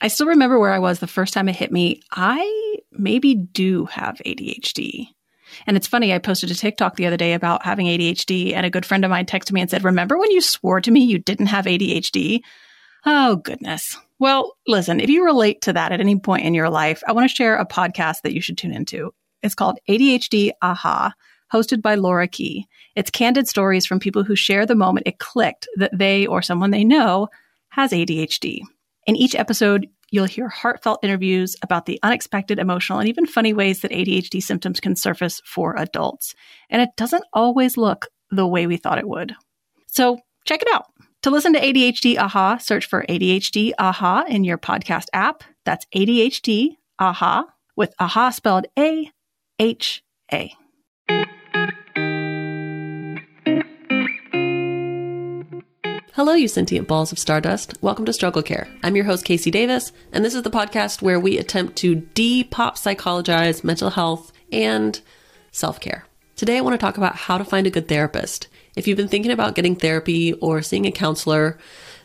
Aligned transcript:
I 0.00 0.08
still 0.08 0.28
remember 0.28 0.58
where 0.58 0.72
I 0.72 0.78
was 0.78 0.98
the 0.98 1.06
first 1.06 1.34
time 1.34 1.48
it 1.48 1.56
hit 1.56 1.70
me. 1.70 2.02
I 2.10 2.76
maybe 2.92 3.34
do 3.34 3.84
have 3.86 4.20
ADHD. 4.24 5.08
And 5.66 5.76
it's 5.76 5.86
funny, 5.86 6.14
I 6.14 6.18
posted 6.18 6.50
a 6.50 6.54
TikTok 6.54 6.96
the 6.96 7.06
other 7.06 7.16
day 7.16 7.34
about 7.34 7.64
having 7.64 7.86
ADHD, 7.86 8.54
and 8.54 8.64
a 8.64 8.70
good 8.70 8.86
friend 8.86 9.04
of 9.04 9.10
mine 9.10 9.26
texted 9.26 9.52
me 9.52 9.60
and 9.60 9.68
said, 9.68 9.84
Remember 9.84 10.16
when 10.16 10.30
you 10.30 10.40
swore 10.40 10.80
to 10.80 10.90
me 10.90 11.00
you 11.00 11.18
didn't 11.18 11.46
have 11.46 11.66
ADHD? 11.66 12.40
Oh, 13.04 13.36
goodness. 13.36 13.96
Well, 14.18 14.56
listen, 14.66 15.00
if 15.00 15.08
you 15.08 15.24
relate 15.24 15.62
to 15.62 15.72
that 15.72 15.92
at 15.92 16.00
any 16.00 16.18
point 16.18 16.44
in 16.44 16.54
your 16.54 16.70
life, 16.70 17.02
I 17.06 17.12
want 17.12 17.28
to 17.28 17.34
share 17.34 17.56
a 17.56 17.66
podcast 17.66 18.22
that 18.22 18.34
you 18.34 18.40
should 18.40 18.58
tune 18.58 18.72
into. 18.72 19.12
It's 19.42 19.54
called 19.54 19.78
ADHD 19.88 20.52
Aha, 20.60 21.14
hosted 21.52 21.82
by 21.82 21.94
Laura 21.94 22.28
Key. 22.28 22.66
It's 22.94 23.10
candid 23.10 23.48
stories 23.48 23.86
from 23.86 23.98
people 23.98 24.22
who 24.22 24.36
share 24.36 24.66
the 24.66 24.74
moment 24.74 25.06
it 25.06 25.18
clicked 25.18 25.68
that 25.76 25.96
they 25.96 26.26
or 26.26 26.42
someone 26.42 26.70
they 26.70 26.84
know 26.84 27.28
has 27.70 27.92
ADHD. 27.92 28.60
In 29.06 29.16
each 29.16 29.34
episode, 29.34 29.88
you'll 30.10 30.24
hear 30.24 30.48
heartfelt 30.48 31.00
interviews 31.02 31.56
about 31.62 31.86
the 31.86 31.98
unexpected, 32.02 32.58
emotional, 32.58 32.98
and 32.98 33.08
even 33.08 33.26
funny 33.26 33.52
ways 33.52 33.80
that 33.80 33.92
ADHD 33.92 34.42
symptoms 34.42 34.80
can 34.80 34.96
surface 34.96 35.40
for 35.44 35.76
adults. 35.78 36.34
And 36.68 36.82
it 36.82 36.90
doesn't 36.96 37.24
always 37.32 37.76
look 37.76 38.08
the 38.30 38.46
way 38.46 38.66
we 38.66 38.76
thought 38.76 38.98
it 38.98 39.08
would. 39.08 39.34
So 39.86 40.20
check 40.44 40.62
it 40.62 40.68
out. 40.72 40.86
To 41.22 41.30
listen 41.30 41.52
to 41.52 41.60
ADHD 41.60 42.16
Aha, 42.18 42.56
search 42.58 42.86
for 42.86 43.04
ADHD 43.08 43.72
Aha 43.78 44.24
in 44.28 44.44
your 44.44 44.58
podcast 44.58 45.06
app. 45.12 45.44
That's 45.64 45.86
ADHD 45.94 46.76
Aha 46.98 47.46
with 47.76 47.94
Aha 47.98 48.30
spelled 48.30 48.66
A 48.78 49.10
H 49.58 50.02
A. 50.32 50.54
Hello, 56.20 56.34
you 56.34 56.48
sentient 56.48 56.86
balls 56.86 57.12
of 57.12 57.18
stardust. 57.18 57.78
Welcome 57.80 58.04
to 58.04 58.12
Struggle 58.12 58.42
Care. 58.42 58.68
I'm 58.82 58.94
your 58.94 59.06
host, 59.06 59.24
KC 59.24 59.50
Davis, 59.50 59.90
and 60.12 60.22
this 60.22 60.34
is 60.34 60.42
the 60.42 60.50
podcast 60.50 61.00
where 61.00 61.18
we 61.18 61.38
attempt 61.38 61.76
to 61.76 61.94
de 61.94 62.44
pop 62.44 62.76
psychologize 62.76 63.64
mental 63.64 63.88
health 63.88 64.30
and 64.52 65.00
self 65.50 65.80
care. 65.80 66.04
Today, 66.36 66.58
I 66.58 66.60
want 66.60 66.74
to 66.74 66.84
talk 66.84 66.98
about 66.98 67.16
how 67.16 67.38
to 67.38 67.44
find 67.44 67.66
a 67.66 67.70
good 67.70 67.88
therapist. 67.88 68.48
If 68.76 68.86
you've 68.86 68.98
been 68.98 69.08
thinking 69.08 69.32
about 69.32 69.54
getting 69.54 69.74
therapy 69.74 70.34
or 70.34 70.60
seeing 70.60 70.84
a 70.84 70.92
counselor, 70.92 71.56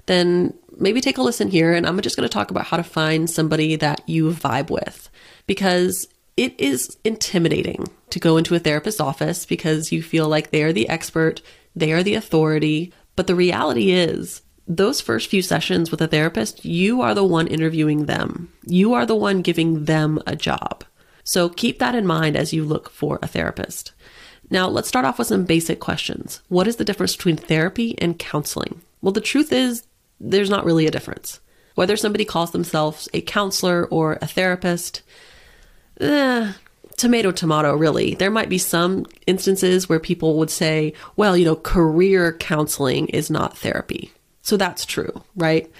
then 0.05 0.53
maybe 0.77 1.01
take 1.01 1.17
a 1.17 1.21
listen 1.21 1.49
here, 1.49 1.73
and 1.73 1.85
I'm 1.85 1.99
just 1.99 2.15
going 2.15 2.27
to 2.27 2.33
talk 2.33 2.51
about 2.51 2.67
how 2.67 2.77
to 2.77 2.83
find 2.83 3.29
somebody 3.29 3.75
that 3.75 4.07
you 4.07 4.29
vibe 4.31 4.69
with 4.69 5.09
because 5.45 6.07
it 6.37 6.57
is 6.57 6.97
intimidating 7.03 7.85
to 8.11 8.19
go 8.19 8.37
into 8.37 8.55
a 8.55 8.59
therapist's 8.59 9.01
office 9.01 9.45
because 9.45 9.91
you 9.91 10.01
feel 10.01 10.29
like 10.29 10.51
they 10.51 10.63
are 10.63 10.71
the 10.71 10.87
expert, 10.87 11.41
they 11.75 11.91
are 11.91 12.01
the 12.01 12.15
authority, 12.15 12.93
but 13.15 13.27
the 13.27 13.35
reality 13.35 13.91
is, 13.91 14.41
those 14.67 15.01
first 15.01 15.29
few 15.29 15.41
sessions 15.41 15.91
with 15.91 16.01
a 16.01 16.07
therapist, 16.07 16.65
you 16.65 17.01
are 17.01 17.13
the 17.13 17.23
one 17.23 17.47
interviewing 17.47 18.05
them. 18.05 18.51
You 18.65 18.93
are 18.93 19.05
the 19.05 19.15
one 19.15 19.41
giving 19.41 19.85
them 19.85 20.19
a 20.25 20.35
job. 20.35 20.83
So 21.23 21.49
keep 21.49 21.79
that 21.79 21.95
in 21.95 22.05
mind 22.05 22.35
as 22.35 22.53
you 22.53 22.63
look 22.63 22.89
for 22.89 23.19
a 23.21 23.27
therapist. 23.27 23.91
Now, 24.49 24.67
let's 24.67 24.87
start 24.87 25.05
off 25.05 25.17
with 25.17 25.27
some 25.27 25.45
basic 25.45 25.79
questions. 25.79 26.41
What 26.49 26.67
is 26.67 26.75
the 26.75 26.85
difference 26.85 27.15
between 27.15 27.37
therapy 27.37 27.95
and 27.99 28.19
counseling? 28.19 28.81
Well, 29.01 29.11
the 29.11 29.21
truth 29.21 29.51
is, 29.51 29.83
there's 30.19 30.49
not 30.49 30.65
really 30.65 30.85
a 30.85 30.91
difference. 30.91 31.39
Whether 31.75 31.97
somebody 31.97 32.25
calls 32.25 32.51
themselves 32.51 33.09
a 33.13 33.21
counselor 33.21 33.85
or 33.87 34.17
a 34.21 34.27
therapist, 34.27 35.01
eh, 35.99 36.53
tomato 36.97 37.31
tomato 37.31 37.75
really. 37.75 38.15
There 38.15 38.31
might 38.31 38.49
be 38.49 38.57
some 38.57 39.05
instances 39.27 39.89
where 39.89 39.99
people 39.99 40.37
would 40.37 40.49
say 40.49 40.93
well 41.15 41.35
you 41.35 41.45
know 41.45 41.55
career 41.55 42.33
counseling 42.33 43.07
is 43.09 43.29
not 43.29 43.57
therapy. 43.57 44.11
So 44.41 44.57
that's 44.57 44.85
true 44.85 45.23
right? 45.35 45.71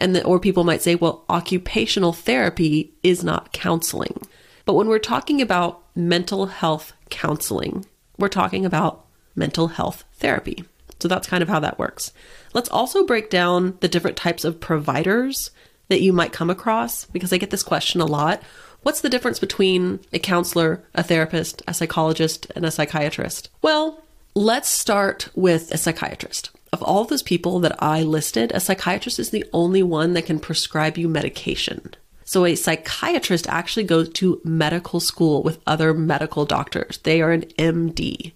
And 0.00 0.14
the, 0.14 0.24
or 0.24 0.38
people 0.38 0.64
might 0.64 0.82
say 0.82 0.94
well 0.94 1.24
occupational 1.28 2.12
therapy 2.12 2.92
is 3.02 3.24
not 3.24 3.52
counseling. 3.52 4.20
But 4.64 4.74
when 4.74 4.88
we're 4.88 4.98
talking 4.98 5.40
about 5.40 5.82
mental 5.94 6.46
health 6.46 6.92
counseling 7.10 7.86
we're 8.18 8.28
talking 8.28 8.66
about 8.66 9.06
mental 9.36 9.68
health 9.68 10.04
therapy. 10.14 10.64
So 11.00 11.06
that's 11.06 11.28
kind 11.28 11.42
of 11.42 11.48
how 11.48 11.60
that 11.60 11.78
works. 11.78 12.12
Let's 12.52 12.68
also 12.68 13.06
break 13.06 13.30
down 13.30 13.78
the 13.80 13.88
different 13.88 14.16
types 14.16 14.44
of 14.44 14.58
providers 14.58 15.52
that 15.88 16.00
you 16.00 16.12
might 16.12 16.32
come 16.32 16.50
across 16.50 17.06
because 17.06 17.32
i 17.32 17.38
get 17.38 17.50
this 17.50 17.62
question 17.62 18.00
a 18.00 18.06
lot 18.06 18.42
What's 18.82 19.00
the 19.00 19.10
difference 19.10 19.38
between 19.38 20.00
a 20.12 20.18
counselor, 20.18 20.82
a 20.94 21.02
therapist, 21.02 21.62
a 21.66 21.74
psychologist, 21.74 22.50
and 22.54 22.64
a 22.64 22.70
psychiatrist? 22.70 23.50
Well, 23.60 24.02
let's 24.34 24.68
start 24.68 25.28
with 25.34 25.72
a 25.72 25.78
psychiatrist. 25.78 26.50
Of 26.72 26.82
all 26.82 27.04
those 27.04 27.22
people 27.22 27.60
that 27.60 27.76
I 27.82 28.02
listed, 28.02 28.52
a 28.52 28.60
psychiatrist 28.60 29.18
is 29.18 29.30
the 29.30 29.44
only 29.52 29.82
one 29.82 30.12
that 30.12 30.26
can 30.26 30.38
prescribe 30.38 30.96
you 30.96 31.08
medication. 31.08 31.94
So 32.24 32.44
a 32.44 32.54
psychiatrist 32.54 33.48
actually 33.48 33.84
goes 33.84 34.10
to 34.10 34.40
medical 34.44 35.00
school 35.00 35.42
with 35.42 35.60
other 35.66 35.94
medical 35.94 36.44
doctors. 36.44 36.98
They 36.98 37.22
are 37.22 37.32
an 37.32 37.46
MD. 37.58 38.32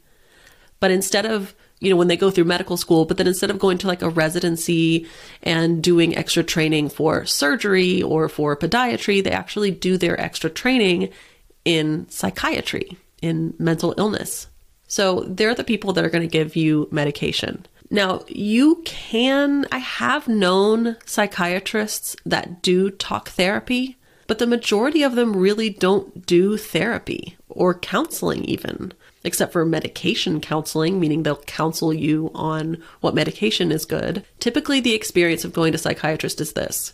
But 0.80 0.90
instead 0.90 1.26
of 1.26 1.54
you 1.82 1.90
know, 1.90 1.96
when 1.96 2.06
they 2.06 2.16
go 2.16 2.30
through 2.30 2.44
medical 2.44 2.76
school, 2.76 3.04
but 3.04 3.16
then 3.16 3.26
instead 3.26 3.50
of 3.50 3.58
going 3.58 3.76
to 3.78 3.88
like 3.88 4.02
a 4.02 4.08
residency 4.08 5.04
and 5.42 5.82
doing 5.82 6.16
extra 6.16 6.44
training 6.44 6.88
for 6.88 7.26
surgery 7.26 8.00
or 8.00 8.28
for 8.28 8.56
podiatry, 8.56 9.22
they 9.22 9.32
actually 9.32 9.72
do 9.72 9.98
their 9.98 10.18
extra 10.20 10.48
training 10.48 11.08
in 11.64 12.08
psychiatry, 12.08 12.96
in 13.20 13.54
mental 13.58 13.94
illness. 13.98 14.46
So 14.86 15.24
they're 15.26 15.56
the 15.56 15.64
people 15.64 15.92
that 15.94 16.04
are 16.04 16.10
going 16.10 16.22
to 16.22 16.28
give 16.28 16.54
you 16.54 16.86
medication. 16.92 17.66
Now, 17.90 18.22
you 18.28 18.82
can, 18.84 19.66
I 19.72 19.78
have 19.78 20.28
known 20.28 20.96
psychiatrists 21.04 22.14
that 22.24 22.62
do 22.62 22.90
talk 22.90 23.30
therapy, 23.30 23.96
but 24.28 24.38
the 24.38 24.46
majority 24.46 25.02
of 25.02 25.16
them 25.16 25.36
really 25.36 25.68
don't 25.68 26.24
do 26.24 26.56
therapy 26.56 27.36
or 27.48 27.74
counseling, 27.74 28.44
even 28.44 28.92
except 29.24 29.52
for 29.52 29.64
medication 29.64 30.40
counseling, 30.40 30.98
meaning 30.98 31.22
they'll 31.22 31.36
counsel 31.36 31.92
you 31.92 32.30
on 32.34 32.82
what 33.00 33.14
medication 33.14 33.70
is 33.70 33.84
good. 33.84 34.24
Typically, 34.40 34.80
the 34.80 34.94
experience 34.94 35.44
of 35.44 35.52
going 35.52 35.72
to 35.72 35.78
psychiatrist 35.78 36.40
is 36.40 36.52
this. 36.52 36.92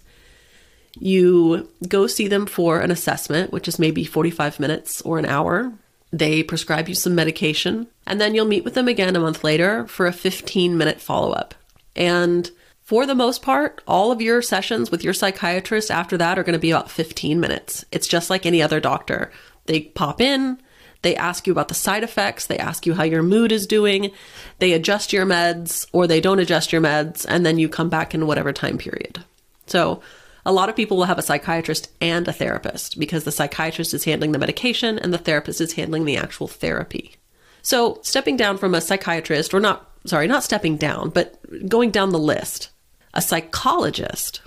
You 0.98 1.68
go 1.86 2.06
see 2.06 2.28
them 2.28 2.46
for 2.46 2.80
an 2.80 2.90
assessment, 2.90 3.52
which 3.52 3.68
is 3.68 3.78
maybe 3.78 4.04
45 4.04 4.58
minutes 4.60 5.00
or 5.02 5.18
an 5.18 5.26
hour. 5.26 5.72
They 6.12 6.42
prescribe 6.42 6.88
you 6.88 6.94
some 6.94 7.14
medication, 7.14 7.86
and 8.06 8.20
then 8.20 8.34
you'll 8.34 8.46
meet 8.46 8.64
with 8.64 8.74
them 8.74 8.88
again 8.88 9.14
a 9.14 9.20
month 9.20 9.44
later 9.44 9.86
for 9.86 10.06
a 10.06 10.12
15 10.12 10.76
minute 10.76 11.00
follow 11.00 11.32
up. 11.32 11.54
And 11.94 12.50
for 12.82 13.04
the 13.04 13.14
most 13.14 13.42
part, 13.42 13.82
all 13.86 14.10
of 14.10 14.22
your 14.22 14.40
sessions 14.40 14.90
with 14.90 15.04
your 15.04 15.12
psychiatrist 15.12 15.90
after 15.90 16.16
that 16.16 16.38
are 16.38 16.42
going 16.42 16.54
to 16.54 16.58
be 16.58 16.70
about 16.70 16.90
15 16.90 17.38
minutes. 17.38 17.84
It's 17.92 18.08
just 18.08 18.30
like 18.30 18.46
any 18.46 18.62
other 18.62 18.80
doctor. 18.80 19.30
They 19.66 19.80
pop 19.82 20.22
in, 20.22 20.58
they 21.02 21.14
ask 21.16 21.46
you 21.46 21.52
about 21.52 21.68
the 21.68 21.74
side 21.74 22.02
effects. 22.02 22.46
They 22.46 22.58
ask 22.58 22.86
you 22.86 22.94
how 22.94 23.04
your 23.04 23.22
mood 23.22 23.52
is 23.52 23.66
doing. 23.66 24.10
They 24.58 24.72
adjust 24.72 25.12
your 25.12 25.26
meds 25.26 25.86
or 25.92 26.06
they 26.06 26.20
don't 26.20 26.40
adjust 26.40 26.72
your 26.72 26.82
meds. 26.82 27.24
And 27.28 27.46
then 27.46 27.58
you 27.58 27.68
come 27.68 27.88
back 27.88 28.14
in 28.14 28.26
whatever 28.26 28.52
time 28.52 28.78
period. 28.78 29.24
So 29.66 30.02
a 30.44 30.52
lot 30.52 30.68
of 30.68 30.76
people 30.76 30.96
will 30.96 31.04
have 31.04 31.18
a 31.18 31.22
psychiatrist 31.22 31.90
and 32.00 32.26
a 32.26 32.32
therapist 32.32 32.98
because 32.98 33.24
the 33.24 33.32
psychiatrist 33.32 33.94
is 33.94 34.04
handling 34.04 34.32
the 34.32 34.38
medication 34.38 34.98
and 34.98 35.12
the 35.12 35.18
therapist 35.18 35.60
is 35.60 35.74
handling 35.74 36.04
the 36.04 36.16
actual 36.16 36.48
therapy. 36.48 37.14
So 37.62 38.00
stepping 38.02 38.36
down 38.36 38.56
from 38.56 38.74
a 38.74 38.80
psychiatrist, 38.80 39.52
or 39.52 39.60
not, 39.60 39.90
sorry, 40.06 40.26
not 40.26 40.44
stepping 40.44 40.76
down, 40.76 41.10
but 41.10 41.38
going 41.68 41.90
down 41.90 42.10
the 42.10 42.18
list, 42.18 42.70
a 43.14 43.20
psychologist 43.20 44.40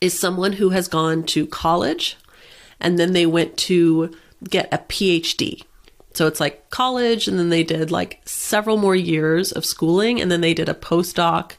is 0.00 0.18
someone 0.18 0.54
who 0.54 0.70
has 0.70 0.88
gone 0.88 1.22
to 1.24 1.46
college 1.46 2.16
and 2.80 2.98
then 2.98 3.12
they 3.12 3.26
went 3.26 3.56
to 3.56 4.14
get 4.48 4.72
a 4.72 4.78
PhD. 4.78 5.62
So 6.14 6.26
it's 6.26 6.40
like 6.40 6.70
college, 6.70 7.28
and 7.28 7.38
then 7.38 7.48
they 7.50 7.64
did 7.64 7.90
like 7.90 8.20
several 8.24 8.76
more 8.76 8.96
years 8.96 9.52
of 9.52 9.64
schooling, 9.64 10.20
and 10.20 10.30
then 10.30 10.40
they 10.40 10.54
did 10.54 10.68
a 10.68 10.74
postdoc. 10.74 11.52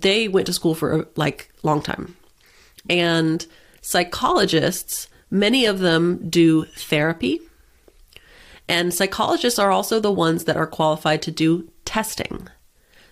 They 0.00 0.28
went 0.28 0.46
to 0.46 0.52
school 0.52 0.74
for 0.74 1.06
like 1.16 1.52
long 1.62 1.80
time. 1.80 2.16
And 2.90 3.46
psychologists, 3.80 5.08
many 5.30 5.64
of 5.64 5.78
them 5.78 6.28
do 6.28 6.64
therapy. 6.76 7.40
And 8.68 8.92
psychologists 8.92 9.58
are 9.58 9.70
also 9.70 10.00
the 10.00 10.12
ones 10.12 10.44
that 10.44 10.56
are 10.56 10.66
qualified 10.66 11.22
to 11.22 11.30
do 11.30 11.70
testing. 11.84 12.48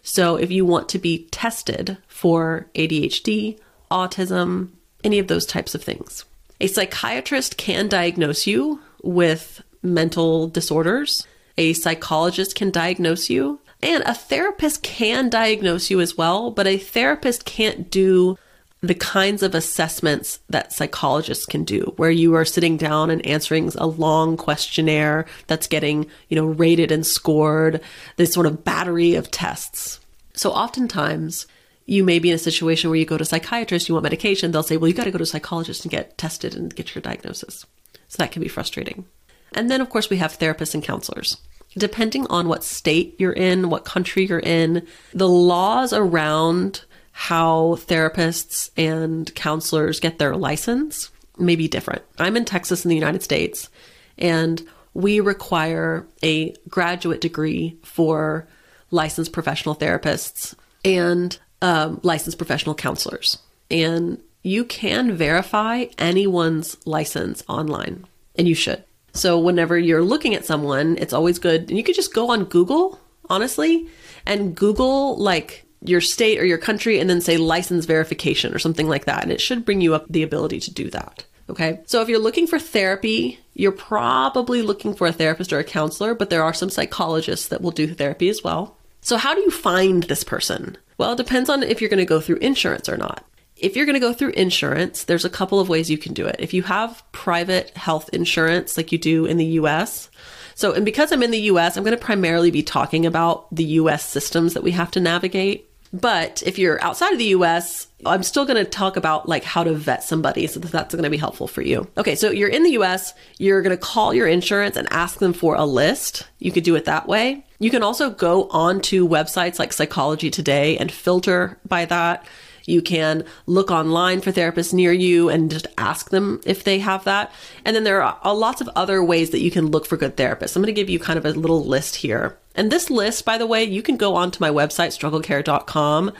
So 0.02 0.36
if 0.36 0.50
you 0.50 0.64
want 0.64 0.88
to 0.90 0.98
be 0.98 1.28
tested 1.30 1.96
for 2.08 2.68
ADHD, 2.74 3.58
autism, 3.90 4.70
any 5.04 5.18
of 5.18 5.28
those 5.28 5.46
types 5.46 5.74
of 5.74 5.82
things, 5.84 6.24
a 6.60 6.66
psychiatrist 6.66 7.56
can 7.56 7.88
diagnose 7.88 8.46
you 8.46 8.80
with 9.02 9.62
mental 9.82 10.48
disorders. 10.48 11.26
A 11.58 11.72
psychologist 11.74 12.54
can 12.54 12.70
diagnose 12.70 13.28
you, 13.28 13.60
and 13.82 14.02
a 14.04 14.14
therapist 14.14 14.82
can 14.82 15.28
diagnose 15.28 15.90
you 15.90 16.00
as 16.00 16.16
well, 16.16 16.50
but 16.50 16.66
a 16.66 16.78
therapist 16.78 17.44
can't 17.44 17.90
do 17.90 18.38
the 18.80 18.94
kinds 18.94 19.44
of 19.44 19.54
assessments 19.54 20.40
that 20.48 20.72
psychologists 20.72 21.46
can 21.46 21.62
do, 21.62 21.92
where 21.96 22.10
you 22.10 22.34
are 22.34 22.44
sitting 22.44 22.76
down 22.76 23.10
and 23.10 23.24
answering 23.24 23.70
a 23.76 23.86
long 23.86 24.36
questionnaire 24.36 25.24
that's 25.46 25.68
getting, 25.68 26.06
you 26.28 26.34
know, 26.34 26.46
rated 26.46 26.90
and 26.90 27.06
scored, 27.06 27.80
this 28.16 28.32
sort 28.32 28.46
of 28.46 28.64
battery 28.64 29.14
of 29.14 29.30
tests. 29.30 30.00
So 30.34 30.50
oftentimes, 30.50 31.46
you 31.86 32.02
may 32.02 32.18
be 32.18 32.30
in 32.30 32.34
a 32.34 32.38
situation 32.38 32.90
where 32.90 32.98
you 32.98 33.04
go 33.04 33.16
to 33.16 33.22
a 33.22 33.26
psychiatrist, 33.26 33.88
you 33.88 33.94
want 33.94 34.02
medication, 34.02 34.50
they'll 34.50 34.62
say, 34.64 34.76
well, 34.76 34.88
you 34.88 34.94
got 34.94 35.04
to 35.04 35.10
go 35.12 35.18
to 35.18 35.24
a 35.24 35.26
psychologist 35.26 35.84
and 35.84 35.90
get 35.90 36.18
tested 36.18 36.56
and 36.56 36.74
get 36.74 36.94
your 36.94 37.02
diagnosis. 37.02 37.64
So 38.08 38.16
that 38.18 38.32
can 38.32 38.42
be 38.42 38.48
frustrating. 38.48 39.06
And 39.54 39.70
then, 39.70 39.80
of 39.80 39.90
course, 39.90 40.10
we 40.10 40.16
have 40.18 40.38
therapists 40.38 40.74
and 40.74 40.82
counselors. 40.82 41.38
Depending 41.76 42.26
on 42.26 42.48
what 42.48 42.64
state 42.64 43.14
you're 43.18 43.32
in, 43.32 43.70
what 43.70 43.84
country 43.84 44.26
you're 44.26 44.38
in, 44.38 44.86
the 45.14 45.28
laws 45.28 45.92
around 45.92 46.84
how 47.12 47.76
therapists 47.80 48.70
and 48.76 49.34
counselors 49.34 50.00
get 50.00 50.18
their 50.18 50.36
license 50.36 51.10
may 51.38 51.56
be 51.56 51.68
different. 51.68 52.02
I'm 52.18 52.36
in 52.36 52.44
Texas 52.44 52.84
in 52.84 52.88
the 52.88 52.94
United 52.94 53.22
States, 53.22 53.70
and 54.18 54.62
we 54.94 55.20
require 55.20 56.06
a 56.22 56.54
graduate 56.68 57.20
degree 57.20 57.78
for 57.82 58.46
licensed 58.90 59.32
professional 59.32 59.74
therapists 59.74 60.54
and 60.84 61.38
um, 61.62 62.00
licensed 62.02 62.38
professional 62.38 62.74
counselors. 62.74 63.38
And 63.70 64.22
you 64.42 64.64
can 64.64 65.12
verify 65.16 65.86
anyone's 65.98 66.76
license 66.86 67.42
online, 67.48 68.04
and 68.36 68.48
you 68.48 68.54
should. 68.54 68.84
So, 69.12 69.38
whenever 69.38 69.78
you're 69.78 70.02
looking 70.02 70.34
at 70.34 70.44
someone, 70.44 70.96
it's 70.98 71.12
always 71.12 71.38
good. 71.38 71.68
And 71.68 71.76
you 71.76 71.84
could 71.84 71.94
just 71.94 72.14
go 72.14 72.30
on 72.30 72.44
Google, 72.44 72.98
honestly, 73.28 73.88
and 74.26 74.54
Google 74.54 75.16
like 75.16 75.64
your 75.84 76.00
state 76.00 76.38
or 76.38 76.44
your 76.44 76.58
country 76.58 76.98
and 76.98 77.10
then 77.10 77.20
say 77.20 77.36
license 77.36 77.84
verification 77.84 78.54
or 78.54 78.58
something 78.58 78.88
like 78.88 79.04
that. 79.04 79.22
And 79.22 79.32
it 79.32 79.40
should 79.40 79.64
bring 79.64 79.80
you 79.80 79.94
up 79.94 80.06
the 80.08 80.22
ability 80.22 80.60
to 80.60 80.70
do 80.72 80.90
that. 80.90 81.24
Okay. 81.50 81.80
So 81.86 82.00
if 82.00 82.08
you're 82.08 82.18
looking 82.18 82.46
for 82.46 82.58
therapy, 82.58 83.40
you're 83.54 83.72
probably 83.72 84.62
looking 84.62 84.94
for 84.94 85.06
a 85.06 85.12
therapist 85.12 85.52
or 85.52 85.58
a 85.58 85.64
counselor, 85.64 86.14
but 86.14 86.30
there 86.30 86.42
are 86.42 86.54
some 86.54 86.70
psychologists 86.70 87.48
that 87.48 87.60
will 87.60 87.72
do 87.72 87.92
therapy 87.92 88.28
as 88.28 88.42
well. 88.42 88.76
So 89.00 89.16
how 89.16 89.34
do 89.34 89.40
you 89.40 89.50
find 89.50 90.04
this 90.04 90.22
person? 90.24 90.78
Well, 90.96 91.12
it 91.12 91.16
depends 91.16 91.50
on 91.50 91.62
if 91.62 91.80
you're 91.80 91.90
going 91.90 91.98
to 91.98 92.04
go 92.04 92.20
through 92.20 92.36
insurance 92.36 92.88
or 92.88 92.96
not. 92.96 93.24
If 93.62 93.76
you're 93.76 93.86
going 93.86 93.94
to 93.94 94.00
go 94.00 94.12
through 94.12 94.30
insurance, 94.30 95.04
there's 95.04 95.24
a 95.24 95.30
couple 95.30 95.60
of 95.60 95.68
ways 95.68 95.88
you 95.88 95.96
can 95.96 96.12
do 96.12 96.26
it. 96.26 96.36
If 96.40 96.52
you 96.52 96.64
have 96.64 97.02
private 97.12 97.70
health 97.76 98.10
insurance 98.12 98.76
like 98.76 98.90
you 98.90 98.98
do 98.98 99.24
in 99.24 99.36
the 99.36 99.46
US, 99.46 100.10
so, 100.54 100.72
and 100.72 100.84
because 100.84 101.12
I'm 101.12 101.22
in 101.22 101.30
the 101.30 101.40
US, 101.42 101.76
I'm 101.76 101.84
going 101.84 101.96
to 101.96 102.04
primarily 102.04 102.50
be 102.50 102.62
talking 102.62 103.06
about 103.06 103.52
the 103.54 103.64
US 103.64 104.04
systems 104.04 104.54
that 104.54 104.62
we 104.62 104.72
have 104.72 104.90
to 104.92 105.00
navigate. 105.00 105.68
But 105.92 106.42
if 106.46 106.58
you're 106.58 106.82
outside 106.82 107.12
of 107.12 107.18
the 107.18 107.26
US, 107.26 107.86
I'm 108.06 108.22
still 108.22 108.46
going 108.46 108.62
to 108.62 108.70
talk 108.70 108.96
about 108.96 109.28
like 109.28 109.44
how 109.44 109.62
to 109.62 109.74
vet 109.74 110.02
somebody. 110.02 110.46
So 110.46 110.58
that's 110.58 110.94
going 110.94 111.04
to 111.04 111.10
be 111.10 111.16
helpful 111.16 111.46
for 111.46 111.62
you. 111.62 111.86
Okay. 111.98 112.14
So 112.14 112.30
you're 112.30 112.48
in 112.48 112.62
the 112.62 112.78
US, 112.78 113.12
you're 113.38 113.62
going 113.62 113.76
to 113.76 113.82
call 113.82 114.14
your 114.14 114.26
insurance 114.26 114.76
and 114.76 114.88
ask 114.90 115.18
them 115.18 115.32
for 115.32 115.54
a 115.54 115.64
list. 115.64 116.26
You 116.38 116.50
could 116.50 116.64
do 116.64 116.76
it 116.76 116.86
that 116.86 117.06
way. 117.06 117.44
You 117.58 117.70
can 117.70 117.82
also 117.82 118.10
go 118.10 118.48
onto 118.48 119.08
websites 119.08 119.58
like 119.58 119.72
Psychology 119.72 120.30
Today 120.30 120.78
and 120.78 120.90
filter 120.90 121.58
by 121.66 121.84
that. 121.84 122.26
You 122.66 122.82
can 122.82 123.24
look 123.46 123.70
online 123.70 124.20
for 124.20 124.32
therapists 124.32 124.72
near 124.72 124.92
you 124.92 125.28
and 125.28 125.50
just 125.50 125.66
ask 125.78 126.10
them 126.10 126.40
if 126.44 126.64
they 126.64 126.78
have 126.78 127.04
that. 127.04 127.32
And 127.64 127.74
then 127.74 127.84
there 127.84 128.02
are 128.02 128.18
uh, 128.24 128.34
lots 128.34 128.60
of 128.60 128.68
other 128.74 129.02
ways 129.02 129.30
that 129.30 129.40
you 129.40 129.50
can 129.50 129.66
look 129.66 129.86
for 129.86 129.96
good 129.96 130.16
therapists. 130.16 130.56
I'm 130.56 130.62
going 130.62 130.74
to 130.74 130.80
give 130.80 130.90
you 130.90 130.98
kind 130.98 131.18
of 131.18 131.26
a 131.26 131.30
little 131.30 131.64
list 131.64 131.96
here. 131.96 132.38
And 132.54 132.70
this 132.70 132.90
list, 132.90 133.24
by 133.24 133.38
the 133.38 133.46
way, 133.46 133.64
you 133.64 133.82
can 133.82 133.96
go 133.96 134.14
onto 134.14 134.38
my 134.40 134.50
website, 134.50 134.96
strugglecare.com, 134.96 136.12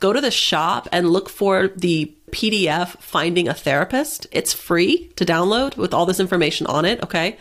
go 0.00 0.12
to 0.12 0.20
the 0.20 0.30
shop 0.30 0.88
and 0.92 1.10
look 1.10 1.28
for 1.28 1.68
the 1.68 2.14
PDF 2.30 2.88
Finding 3.00 3.48
a 3.48 3.54
Therapist. 3.54 4.26
It's 4.30 4.52
free 4.52 5.10
to 5.16 5.24
download 5.24 5.76
with 5.76 5.94
all 5.94 6.06
this 6.06 6.20
information 6.20 6.66
on 6.66 6.84
it. 6.84 7.02
Okay. 7.02 7.38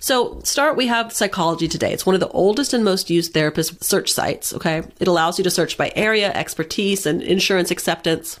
So, 0.00 0.40
start, 0.44 0.76
we 0.76 0.86
have 0.86 1.12
Psychology 1.12 1.68
Today. 1.68 1.92
It's 1.92 2.06
one 2.06 2.14
of 2.14 2.20
the 2.20 2.28
oldest 2.28 2.72
and 2.72 2.84
most 2.84 3.10
used 3.10 3.32
therapist 3.32 3.82
search 3.82 4.12
sites. 4.12 4.52
Okay. 4.54 4.82
It 5.00 5.08
allows 5.08 5.38
you 5.38 5.44
to 5.44 5.50
search 5.50 5.76
by 5.76 5.92
area, 5.96 6.32
expertise, 6.32 7.06
and 7.06 7.22
insurance 7.22 7.70
acceptance. 7.70 8.40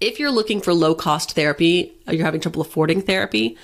If 0.00 0.18
you're 0.18 0.30
looking 0.30 0.60
for 0.60 0.74
low 0.74 0.94
cost 0.94 1.32
therapy, 1.32 1.92
uh, 2.08 2.12
you're 2.12 2.24
having 2.24 2.40
trouble 2.40 2.62
affording 2.62 3.02
therapy, 3.02 3.56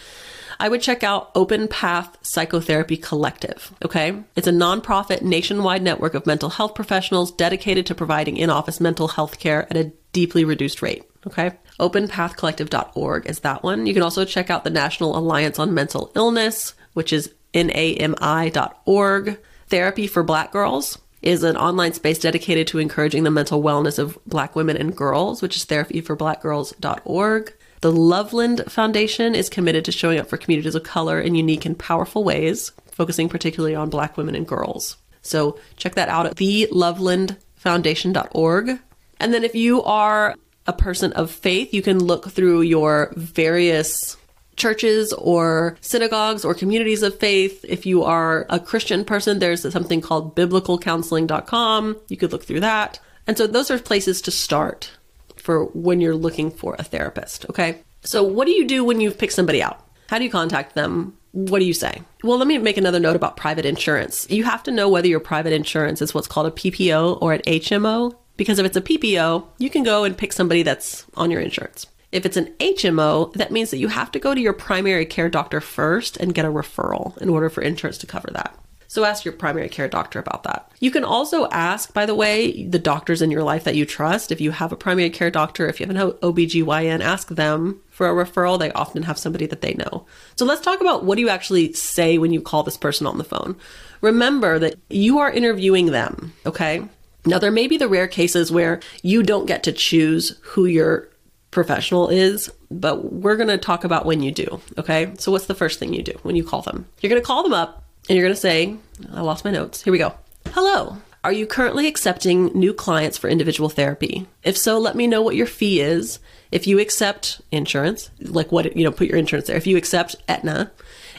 I 0.60 0.68
would 0.68 0.82
check 0.82 1.02
out 1.02 1.30
Open 1.34 1.68
Path 1.68 2.18
Psychotherapy 2.20 2.98
Collective. 2.98 3.72
Okay. 3.82 4.22
It's 4.36 4.46
a 4.46 4.52
nonprofit 4.52 5.22
nationwide 5.22 5.82
network 5.82 6.14
of 6.14 6.26
mental 6.26 6.50
health 6.50 6.74
professionals 6.74 7.32
dedicated 7.32 7.86
to 7.86 7.94
providing 7.94 8.36
in 8.36 8.50
office 8.50 8.78
mental 8.78 9.08
health 9.08 9.38
care 9.38 9.66
at 9.70 9.76
a 9.76 9.92
deeply 10.12 10.44
reduced 10.44 10.82
rate. 10.82 11.04
Okay. 11.26 11.52
OpenPathCollective.org 11.78 13.26
is 13.26 13.40
that 13.40 13.62
one. 13.62 13.86
You 13.86 13.94
can 13.94 14.02
also 14.02 14.24
check 14.26 14.50
out 14.50 14.64
the 14.64 14.70
National 14.70 15.16
Alliance 15.16 15.58
on 15.58 15.72
Mental 15.72 16.12
Illness, 16.14 16.74
which 16.92 17.12
is 17.12 17.32
NAMI.org. 17.54 19.38
Therapy 19.68 20.06
for 20.06 20.22
Black 20.22 20.52
Girls 20.52 20.98
is 21.22 21.44
an 21.44 21.56
online 21.56 21.92
space 21.92 22.18
dedicated 22.18 22.66
to 22.68 22.78
encouraging 22.78 23.24
the 23.24 23.30
mental 23.30 23.62
wellness 23.62 23.98
of 23.98 24.18
Black 24.26 24.56
women 24.56 24.76
and 24.76 24.96
girls, 24.96 25.42
which 25.42 25.56
is 25.56 25.66
therapyforblackgirls.org. 25.66 27.54
The 27.82 27.92
Loveland 27.92 28.64
Foundation 28.68 29.34
is 29.34 29.48
committed 29.48 29.86
to 29.86 29.92
showing 29.92 30.18
up 30.18 30.28
for 30.28 30.36
communities 30.36 30.74
of 30.74 30.82
color 30.82 31.18
in 31.20 31.34
unique 31.34 31.64
and 31.64 31.78
powerful 31.78 32.24
ways, 32.24 32.72
focusing 32.92 33.28
particularly 33.28 33.74
on 33.74 33.90
Black 33.90 34.16
women 34.16 34.34
and 34.34 34.46
girls. 34.46 34.96
So 35.22 35.58
check 35.76 35.94
that 35.94 36.08
out 36.08 36.26
at 36.26 36.36
thelovelandfoundation.org. 36.36 38.78
And 39.18 39.34
then 39.34 39.44
if 39.44 39.54
you 39.54 39.82
are 39.82 40.34
a 40.66 40.72
person 40.72 41.12
of 41.14 41.30
faith, 41.30 41.74
you 41.74 41.82
can 41.82 42.02
look 42.02 42.30
through 42.30 42.62
your 42.62 43.12
various 43.16 44.16
churches 44.60 45.12
or 45.14 45.76
synagogues 45.80 46.44
or 46.44 46.54
communities 46.54 47.02
of 47.02 47.18
faith. 47.18 47.64
If 47.68 47.86
you 47.86 48.04
are 48.04 48.46
a 48.48 48.60
Christian 48.60 49.04
person, 49.04 49.38
there's 49.38 49.70
something 49.72 50.00
called 50.00 50.36
biblicalcounseling.com. 50.36 51.96
You 52.08 52.16
could 52.16 52.30
look 52.30 52.44
through 52.44 52.60
that. 52.60 53.00
And 53.26 53.36
so 53.36 53.46
those 53.46 53.70
are 53.70 53.78
places 53.78 54.20
to 54.22 54.30
start 54.30 54.92
for 55.36 55.64
when 55.66 56.00
you're 56.00 56.14
looking 56.14 56.50
for 56.50 56.76
a 56.78 56.84
therapist. 56.84 57.46
Okay. 57.48 57.82
So 58.02 58.22
what 58.22 58.46
do 58.46 58.52
you 58.52 58.66
do 58.66 58.84
when 58.84 59.00
you 59.00 59.10
pick 59.10 59.30
somebody 59.30 59.62
out? 59.62 59.84
How 60.08 60.18
do 60.18 60.24
you 60.24 60.30
contact 60.30 60.74
them? 60.74 61.16
What 61.32 61.60
do 61.60 61.64
you 61.64 61.74
say? 61.74 62.02
Well, 62.24 62.38
let 62.38 62.48
me 62.48 62.58
make 62.58 62.76
another 62.76 62.98
note 62.98 63.16
about 63.16 63.36
private 63.36 63.64
insurance. 63.64 64.28
You 64.28 64.44
have 64.44 64.62
to 64.64 64.70
know 64.70 64.88
whether 64.88 65.06
your 65.06 65.20
private 65.20 65.52
insurance 65.52 66.02
is 66.02 66.12
what's 66.12 66.26
called 66.26 66.48
a 66.48 66.50
PPO 66.50 67.22
or 67.22 67.32
an 67.32 67.42
HMO, 67.42 68.16
because 68.36 68.58
if 68.58 68.66
it's 68.66 68.76
a 68.76 68.82
PPO, 68.82 69.46
you 69.58 69.70
can 69.70 69.84
go 69.84 70.02
and 70.04 70.18
pick 70.18 70.32
somebody 70.32 70.64
that's 70.64 71.06
on 71.14 71.30
your 71.30 71.40
insurance. 71.40 71.86
If 72.12 72.26
it's 72.26 72.36
an 72.36 72.52
HMO, 72.58 73.32
that 73.34 73.52
means 73.52 73.70
that 73.70 73.78
you 73.78 73.88
have 73.88 74.10
to 74.12 74.18
go 74.18 74.34
to 74.34 74.40
your 74.40 74.52
primary 74.52 75.06
care 75.06 75.28
doctor 75.28 75.60
first 75.60 76.16
and 76.16 76.34
get 76.34 76.44
a 76.44 76.48
referral 76.48 77.16
in 77.18 77.28
order 77.28 77.48
for 77.48 77.62
insurance 77.62 77.98
to 77.98 78.06
cover 78.06 78.28
that. 78.32 78.56
So 78.88 79.04
ask 79.04 79.24
your 79.24 79.34
primary 79.34 79.68
care 79.68 79.86
doctor 79.86 80.18
about 80.18 80.42
that. 80.42 80.72
You 80.80 80.90
can 80.90 81.04
also 81.04 81.48
ask, 81.50 81.94
by 81.94 82.06
the 82.06 82.14
way, 82.16 82.64
the 82.64 82.80
doctors 82.80 83.22
in 83.22 83.30
your 83.30 83.44
life 83.44 83.62
that 83.62 83.76
you 83.76 83.86
trust. 83.86 84.32
If 84.32 84.40
you 84.40 84.50
have 84.50 84.72
a 84.72 84.76
primary 84.76 85.10
care 85.10 85.30
doctor, 85.30 85.68
if 85.68 85.78
you 85.78 85.86
have 85.86 85.94
an 85.94 86.10
OBGYN, 86.10 87.00
ask 87.00 87.28
them 87.28 87.80
for 87.90 88.08
a 88.10 88.24
referral. 88.24 88.58
They 88.58 88.72
often 88.72 89.04
have 89.04 89.16
somebody 89.16 89.46
that 89.46 89.60
they 89.60 89.74
know. 89.74 90.06
So 90.34 90.44
let's 90.44 90.60
talk 90.60 90.80
about 90.80 91.04
what 91.04 91.14
do 91.14 91.20
you 91.20 91.28
actually 91.28 91.72
say 91.74 92.18
when 92.18 92.32
you 92.32 92.40
call 92.40 92.64
this 92.64 92.76
person 92.76 93.06
on 93.06 93.18
the 93.18 93.22
phone. 93.22 93.54
Remember 94.00 94.58
that 94.58 94.74
you 94.88 95.20
are 95.20 95.30
interviewing 95.30 95.86
them, 95.86 96.32
okay? 96.44 96.82
Now, 97.24 97.38
there 97.38 97.52
may 97.52 97.68
be 97.68 97.76
the 97.76 97.86
rare 97.86 98.08
cases 98.08 98.50
where 98.50 98.80
you 99.02 99.22
don't 99.22 99.46
get 99.46 99.62
to 99.64 99.72
choose 99.72 100.36
who 100.42 100.64
your 100.66 101.08
professional 101.50 102.08
is, 102.08 102.50
but 102.70 103.12
we're 103.12 103.36
going 103.36 103.48
to 103.48 103.58
talk 103.58 103.84
about 103.84 104.06
when 104.06 104.22
you 104.22 104.32
do. 104.32 104.60
Okay. 104.78 105.12
So, 105.18 105.32
what's 105.32 105.46
the 105.46 105.54
first 105.54 105.78
thing 105.78 105.92
you 105.92 106.02
do 106.02 106.18
when 106.22 106.36
you 106.36 106.44
call 106.44 106.62
them? 106.62 106.86
You're 107.00 107.10
going 107.10 107.20
to 107.20 107.26
call 107.26 107.42
them 107.42 107.52
up 107.52 107.84
and 108.08 108.16
you're 108.16 108.26
going 108.26 108.34
to 108.34 108.40
say, 108.40 108.76
I 109.12 109.20
lost 109.20 109.44
my 109.44 109.50
notes. 109.50 109.82
Here 109.82 109.92
we 109.92 109.98
go. 109.98 110.14
Hello. 110.48 110.96
Are 111.22 111.32
you 111.32 111.46
currently 111.46 111.86
accepting 111.86 112.46
new 112.46 112.72
clients 112.72 113.18
for 113.18 113.28
individual 113.28 113.68
therapy? 113.68 114.26
If 114.42 114.56
so, 114.56 114.78
let 114.78 114.96
me 114.96 115.06
know 115.06 115.20
what 115.20 115.36
your 115.36 115.46
fee 115.46 115.80
is. 115.80 116.18
If 116.50 116.66
you 116.66 116.78
accept 116.80 117.42
insurance, 117.52 118.10
like 118.20 118.50
what, 118.50 118.74
you 118.74 118.84
know, 118.84 118.90
put 118.90 119.06
your 119.06 119.18
insurance 119.18 119.46
there. 119.46 119.56
If 119.56 119.66
you 119.66 119.76
accept 119.76 120.16
Aetna, 120.28 120.72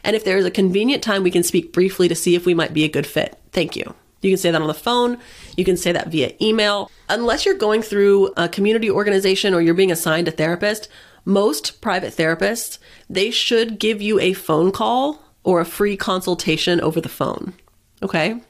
and 0.03 0.15
if 0.15 0.23
there 0.23 0.37
is 0.37 0.45
a 0.45 0.51
convenient 0.51 1.03
time, 1.03 1.21
we 1.21 1.29
can 1.29 1.43
speak 1.43 1.71
briefly 1.71 2.07
to 2.07 2.15
see 2.15 2.33
if 2.33 2.47
we 2.47 2.55
might 2.55 2.73
be 2.73 2.83
a 2.83 2.89
good 2.89 3.05
fit. 3.05 3.37
Thank 3.51 3.75
you. 3.75 3.93
You 4.21 4.31
can 4.31 4.37
say 4.37 4.51
that 4.51 4.61
on 4.61 4.67
the 4.67 4.73
phone. 4.73 5.17
You 5.57 5.65
can 5.65 5.77
say 5.77 5.91
that 5.91 6.09
via 6.09 6.33
email. 6.41 6.91
Unless 7.09 7.45
you're 7.45 7.55
going 7.55 7.81
through 7.81 8.33
a 8.37 8.47
community 8.47 8.89
organization 8.89 9.53
or 9.53 9.61
you're 9.61 9.73
being 9.73 9.91
assigned 9.91 10.27
a 10.27 10.31
therapist, 10.31 10.87
most 11.25 11.81
private 11.81 12.13
therapists, 12.13 12.77
they 13.09 13.31
should 13.31 13.79
give 13.79 14.01
you 14.01 14.19
a 14.19 14.33
phone 14.33 14.71
call 14.71 15.23
or 15.43 15.59
a 15.59 15.65
free 15.65 15.97
consultation 15.97 16.79
over 16.81 17.01
the 17.01 17.09
phone. 17.09 17.53
Okay? 18.03 18.41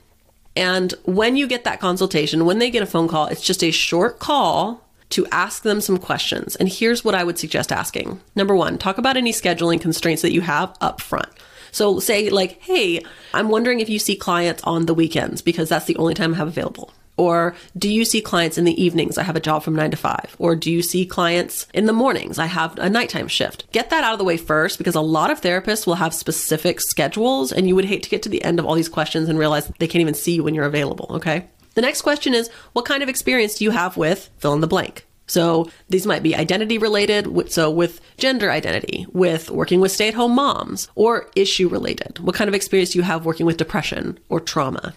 And 0.55 0.93
when 1.05 1.37
you 1.37 1.47
get 1.47 1.63
that 1.63 1.79
consultation, 1.79 2.45
when 2.45 2.59
they 2.59 2.69
get 2.69 2.83
a 2.83 2.87
phone 2.87 3.07
call, 3.07 3.27
it's 3.27 3.43
just 3.43 3.63
a 3.63 3.71
short 3.71 4.19
call 4.19 4.85
to 5.11 5.27
ask 5.31 5.63
them 5.63 5.81
some 5.81 5.97
questions. 5.97 6.55
And 6.55 6.69
here's 6.69 7.03
what 7.03 7.15
I 7.15 7.23
would 7.23 7.37
suggest 7.37 7.71
asking. 7.71 8.21
Number 8.35 8.55
one, 8.55 8.77
talk 8.77 8.97
about 8.97 9.17
any 9.17 9.31
scheduling 9.31 9.79
constraints 9.79 10.21
that 10.21 10.33
you 10.33 10.41
have 10.41 10.75
up 10.81 11.01
front. 11.01 11.29
So 11.71 11.99
say 11.99 12.29
like, 12.29 12.61
hey, 12.61 13.03
I'm 13.33 13.49
wondering 13.49 13.79
if 13.79 13.89
you 13.89 13.99
see 13.99 14.15
clients 14.15 14.63
on 14.63 14.85
the 14.85 14.93
weekends 14.93 15.41
because 15.41 15.69
that's 15.69 15.85
the 15.85 15.97
only 15.97 16.13
time 16.13 16.33
I 16.33 16.37
have 16.37 16.47
available. 16.47 16.91
Or 17.17 17.55
do 17.77 17.91
you 17.91 18.05
see 18.05 18.21
clients 18.21 18.57
in 18.57 18.63
the 18.63 18.81
evenings? 18.81 19.17
I 19.17 19.23
have 19.23 19.35
a 19.35 19.41
job 19.41 19.63
from 19.63 19.75
nine 19.75 19.91
to 19.91 19.97
five. 19.97 20.35
Or 20.39 20.55
do 20.55 20.71
you 20.71 20.81
see 20.81 21.05
clients 21.05 21.67
in 21.73 21.85
the 21.85 21.93
mornings? 21.93 22.39
I 22.39 22.47
have 22.47 22.77
a 22.79 22.89
nighttime 22.89 23.27
shift. 23.27 23.71
Get 23.71 23.89
that 23.89 24.03
out 24.03 24.13
of 24.13 24.19
the 24.19 24.25
way 24.25 24.37
first 24.37 24.77
because 24.77 24.95
a 24.95 25.01
lot 25.01 25.29
of 25.29 25.41
therapists 25.41 25.85
will 25.85 25.95
have 25.95 26.13
specific 26.13 26.81
schedules 26.81 27.51
and 27.51 27.67
you 27.67 27.75
would 27.75 27.85
hate 27.85 28.03
to 28.03 28.09
get 28.09 28.23
to 28.23 28.29
the 28.29 28.43
end 28.43 28.59
of 28.59 28.65
all 28.65 28.75
these 28.75 28.89
questions 28.89 29.29
and 29.29 29.37
realize 29.37 29.71
they 29.77 29.87
can't 29.87 30.01
even 30.01 30.13
see 30.13 30.35
you 30.35 30.43
when 30.43 30.55
you're 30.55 30.65
available. 30.65 31.07
Okay. 31.11 31.47
The 31.75 31.81
next 31.81 32.01
question 32.01 32.33
is 32.33 32.49
what 32.73 32.85
kind 32.85 33.03
of 33.03 33.09
experience 33.09 33.55
do 33.55 33.65
you 33.65 33.71
have 33.71 33.97
with 33.97 34.29
fill 34.39 34.53
in 34.53 34.61
the 34.61 34.67
blank? 34.67 35.05
So 35.31 35.71
these 35.87 36.05
might 36.05 36.23
be 36.23 36.35
identity 36.35 36.77
related. 36.77 37.49
So 37.53 37.71
with 37.71 38.01
gender 38.17 38.51
identity, 38.51 39.05
with 39.13 39.49
working 39.49 39.79
with 39.79 39.93
stay 39.93 40.09
at 40.09 40.13
home 40.13 40.35
moms, 40.35 40.89
or 40.95 41.29
issue 41.37 41.69
related. 41.69 42.19
What 42.19 42.35
kind 42.35 42.49
of 42.49 42.53
experience 42.53 42.89
do 42.89 42.99
you 42.99 43.03
have 43.03 43.25
working 43.25 43.45
with 43.45 43.55
depression 43.55 44.19
or 44.27 44.41
trauma? 44.41 44.93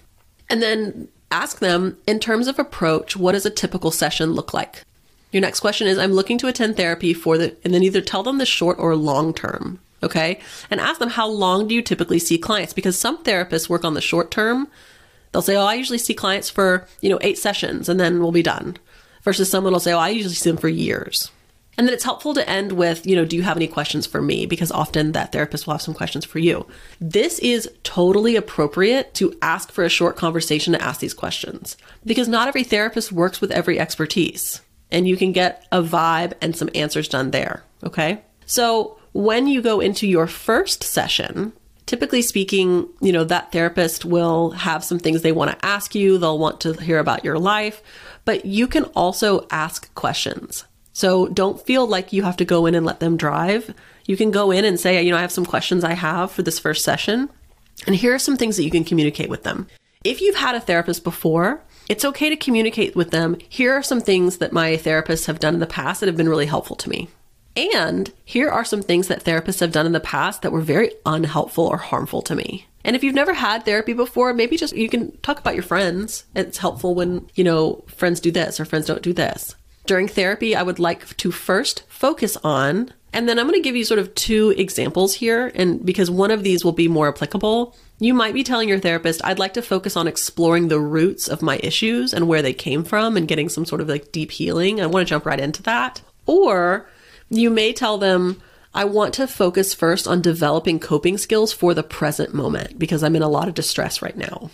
And 0.50 0.60
then 0.60 1.06
ask 1.30 1.60
them 1.60 1.96
in 2.08 2.18
terms 2.18 2.48
of 2.48 2.58
approach, 2.58 3.16
what 3.16 3.32
does 3.32 3.46
a 3.46 3.50
typical 3.50 3.92
session 3.92 4.32
look 4.32 4.52
like? 4.52 4.82
Your 5.30 5.40
next 5.40 5.60
question 5.60 5.86
is 5.86 5.98
I'm 5.98 6.12
looking 6.12 6.38
to 6.38 6.48
attend 6.48 6.76
therapy 6.76 7.14
for 7.14 7.38
the, 7.38 7.56
and 7.62 7.72
then 7.72 7.84
either 7.84 8.00
tell 8.00 8.24
them 8.24 8.38
the 8.38 8.44
short 8.44 8.76
or 8.80 8.96
long 8.96 9.34
term. 9.34 9.78
Okay. 10.02 10.40
And 10.68 10.80
ask 10.80 10.98
them 10.98 11.10
how 11.10 11.28
long 11.28 11.68
do 11.68 11.76
you 11.76 11.80
typically 11.80 12.18
see 12.18 12.38
clients? 12.38 12.72
Because 12.72 12.98
some 12.98 13.22
therapists 13.22 13.68
work 13.68 13.84
on 13.84 13.94
the 13.94 14.00
short 14.00 14.32
term. 14.32 14.66
They'll 15.30 15.42
say, 15.42 15.54
Oh, 15.56 15.64
I 15.64 15.74
usually 15.74 15.98
see 15.98 16.12
clients 16.12 16.50
for, 16.50 16.88
you 17.00 17.08
know, 17.08 17.20
eight 17.20 17.38
sessions 17.38 17.88
and 17.88 18.00
then 18.00 18.18
we'll 18.18 18.32
be 18.32 18.42
done 18.42 18.78
versus 19.24 19.50
someone 19.50 19.72
will 19.72 19.80
say, 19.80 19.92
Oh, 19.92 19.98
I 19.98 20.10
usually 20.10 20.34
see 20.34 20.50
them 20.50 20.56
for 20.56 20.68
years. 20.68 21.30
And 21.76 21.86
then 21.86 21.94
it's 21.94 22.04
helpful 22.04 22.34
to 22.34 22.48
end 22.48 22.72
with, 22.72 23.06
you 23.06 23.16
know, 23.16 23.24
do 23.24 23.36
you 23.36 23.42
have 23.42 23.56
any 23.56 23.66
questions 23.66 24.06
for 24.06 24.22
me? 24.22 24.46
Because 24.46 24.70
often 24.70 25.12
that 25.12 25.32
therapist 25.32 25.66
will 25.66 25.74
have 25.74 25.82
some 25.82 25.94
questions 25.94 26.24
for 26.24 26.38
you. 26.38 26.66
This 27.00 27.38
is 27.40 27.68
totally 27.82 28.36
appropriate 28.36 29.12
to 29.14 29.36
ask 29.42 29.72
for 29.72 29.84
a 29.84 29.88
short 29.88 30.16
conversation 30.16 30.72
to 30.72 30.82
ask 30.82 31.00
these 31.00 31.14
questions 31.14 31.76
because 32.04 32.28
not 32.28 32.48
every 32.48 32.64
therapist 32.64 33.10
works 33.10 33.40
with 33.40 33.50
every 33.50 33.80
expertise 33.80 34.60
and 34.92 35.08
you 35.08 35.16
can 35.16 35.32
get 35.32 35.66
a 35.72 35.82
vibe 35.82 36.34
and 36.40 36.54
some 36.56 36.70
answers 36.74 37.08
done 37.08 37.32
there. 37.32 37.64
Okay. 37.82 38.22
So 38.46 38.98
when 39.12 39.48
you 39.48 39.60
go 39.60 39.80
into 39.80 40.06
your 40.06 40.28
first 40.28 40.84
session, 40.84 41.52
typically 41.86 42.22
speaking, 42.22 42.88
you 43.00 43.12
know, 43.12 43.24
that 43.24 43.50
therapist 43.50 44.04
will 44.04 44.50
have 44.50 44.84
some 44.84 44.98
things 44.98 45.22
they 45.22 45.32
want 45.32 45.50
to 45.50 45.66
ask 45.66 45.94
you. 45.94 46.18
They'll 46.18 46.38
want 46.38 46.60
to 46.60 46.74
hear 46.74 46.98
about 46.98 47.24
your 47.24 47.38
life 47.38 47.82
but 48.24 48.44
you 48.44 48.66
can 48.66 48.84
also 48.96 49.46
ask 49.50 49.92
questions. 49.94 50.64
So 50.92 51.26
don't 51.28 51.60
feel 51.60 51.86
like 51.86 52.12
you 52.12 52.22
have 52.22 52.36
to 52.36 52.44
go 52.44 52.66
in 52.66 52.74
and 52.74 52.86
let 52.86 53.00
them 53.00 53.16
drive. 53.16 53.74
You 54.06 54.16
can 54.16 54.30
go 54.30 54.50
in 54.50 54.64
and 54.64 54.78
say, 54.78 55.02
you 55.02 55.10
know, 55.10 55.16
I 55.16 55.22
have 55.22 55.32
some 55.32 55.46
questions 55.46 55.82
I 55.82 55.94
have 55.94 56.30
for 56.30 56.42
this 56.42 56.58
first 56.58 56.84
session. 56.84 57.28
And 57.86 57.96
here 57.96 58.14
are 58.14 58.18
some 58.18 58.36
things 58.36 58.56
that 58.56 58.64
you 58.64 58.70
can 58.70 58.84
communicate 58.84 59.28
with 59.28 59.42
them. 59.42 59.66
If 60.04 60.20
you've 60.20 60.36
had 60.36 60.54
a 60.54 60.60
therapist 60.60 61.02
before, 61.02 61.62
it's 61.88 62.04
okay 62.04 62.28
to 62.28 62.36
communicate 62.36 62.94
with 62.94 63.10
them. 63.10 63.36
Here 63.48 63.72
are 63.72 63.82
some 63.82 64.00
things 64.00 64.38
that 64.38 64.52
my 64.52 64.72
therapists 64.72 65.26
have 65.26 65.40
done 65.40 65.54
in 65.54 65.60
the 65.60 65.66
past 65.66 66.00
that 66.00 66.06
have 66.06 66.16
been 66.16 66.28
really 66.28 66.46
helpful 66.46 66.76
to 66.76 66.88
me. 66.88 67.08
And 67.56 68.12
here 68.24 68.50
are 68.50 68.64
some 68.64 68.82
things 68.82 69.08
that 69.08 69.24
therapists 69.24 69.60
have 69.60 69.72
done 69.72 69.86
in 69.86 69.92
the 69.92 70.00
past 70.00 70.42
that 70.42 70.52
were 70.52 70.60
very 70.60 70.92
unhelpful 71.06 71.66
or 71.66 71.76
harmful 71.76 72.22
to 72.22 72.34
me. 72.34 72.66
And 72.84 72.94
if 72.94 73.02
you've 73.02 73.14
never 73.14 73.32
had 73.32 73.64
therapy 73.64 73.94
before, 73.94 74.34
maybe 74.34 74.56
just 74.56 74.76
you 74.76 74.88
can 74.88 75.16
talk 75.18 75.38
about 75.38 75.54
your 75.54 75.62
friends. 75.62 76.24
It's 76.34 76.58
helpful 76.58 76.94
when, 76.94 77.28
you 77.34 77.42
know, 77.42 77.84
friends 77.88 78.20
do 78.20 78.30
this 78.30 78.60
or 78.60 78.64
friends 78.64 78.86
don't 78.86 79.02
do 79.02 79.12
this. 79.12 79.56
During 79.86 80.08
therapy, 80.08 80.54
I 80.54 80.62
would 80.62 80.78
like 80.78 81.16
to 81.16 81.30
first 81.30 81.84
focus 81.88 82.36
on, 82.44 82.92
and 83.12 83.28
then 83.28 83.38
I'm 83.38 83.46
going 83.46 83.58
to 83.58 83.64
give 83.64 83.76
you 83.76 83.84
sort 83.84 84.00
of 84.00 84.14
two 84.14 84.54
examples 84.56 85.14
here. 85.14 85.52
And 85.54 85.84
because 85.84 86.10
one 86.10 86.30
of 86.30 86.42
these 86.42 86.64
will 86.64 86.72
be 86.72 86.88
more 86.88 87.08
applicable, 87.08 87.76
you 88.00 88.12
might 88.12 88.34
be 88.34 88.42
telling 88.42 88.68
your 88.68 88.80
therapist, 88.80 89.22
I'd 89.24 89.38
like 89.38 89.54
to 89.54 89.62
focus 89.62 89.96
on 89.96 90.08
exploring 90.08 90.68
the 90.68 90.80
roots 90.80 91.28
of 91.28 91.42
my 91.42 91.58
issues 91.62 92.12
and 92.12 92.28
where 92.28 92.42
they 92.42 92.54
came 92.54 92.82
from 92.82 93.16
and 93.16 93.28
getting 93.28 93.48
some 93.48 93.64
sort 93.64 93.80
of 93.80 93.88
like 93.88 94.10
deep 94.10 94.30
healing. 94.30 94.80
I 94.80 94.86
want 94.86 95.06
to 95.06 95.10
jump 95.10 95.26
right 95.26 95.40
into 95.40 95.62
that. 95.62 96.00
Or 96.26 96.88
you 97.28 97.50
may 97.50 97.72
tell 97.72 97.98
them, 97.98 98.42
I 98.74 98.84
want 98.84 99.14
to 99.14 99.28
focus 99.28 99.72
first 99.72 100.08
on 100.08 100.20
developing 100.20 100.80
coping 100.80 101.16
skills 101.16 101.52
for 101.52 101.74
the 101.74 101.84
present 101.84 102.34
moment 102.34 102.76
because 102.76 103.04
I'm 103.04 103.14
in 103.14 103.22
a 103.22 103.28
lot 103.28 103.46
of 103.46 103.54
distress 103.54 104.02
right 104.02 104.16
now. 104.16 104.50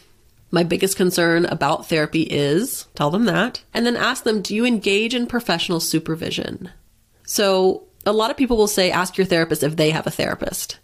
My 0.51 0.63
biggest 0.63 0.97
concern 0.97 1.47
about 1.47 1.89
therapy 1.89 2.23
is 2.23 2.87
tell 2.95 3.11
them 3.11 3.25
that, 3.25 3.63
and 3.73 3.87
then 3.87 3.97
ask 3.97 4.25
them, 4.25 4.43
do 4.43 4.55
you 4.55 4.67
engage 4.67 5.15
in 5.15 5.27
professional 5.27 5.81
supervision? 5.81 6.71
So, 7.25 7.85
a 8.05 8.13
lot 8.13 8.31
of 8.31 8.37
people 8.37 8.57
will 8.57 8.67
say, 8.67 8.91
ask 8.91 9.17
your 9.17 9.27
therapist 9.27 9.63
if 9.63 9.77
they 9.77 9.91
have 9.91 10.07
a 10.07 10.11
therapist. 10.11 10.79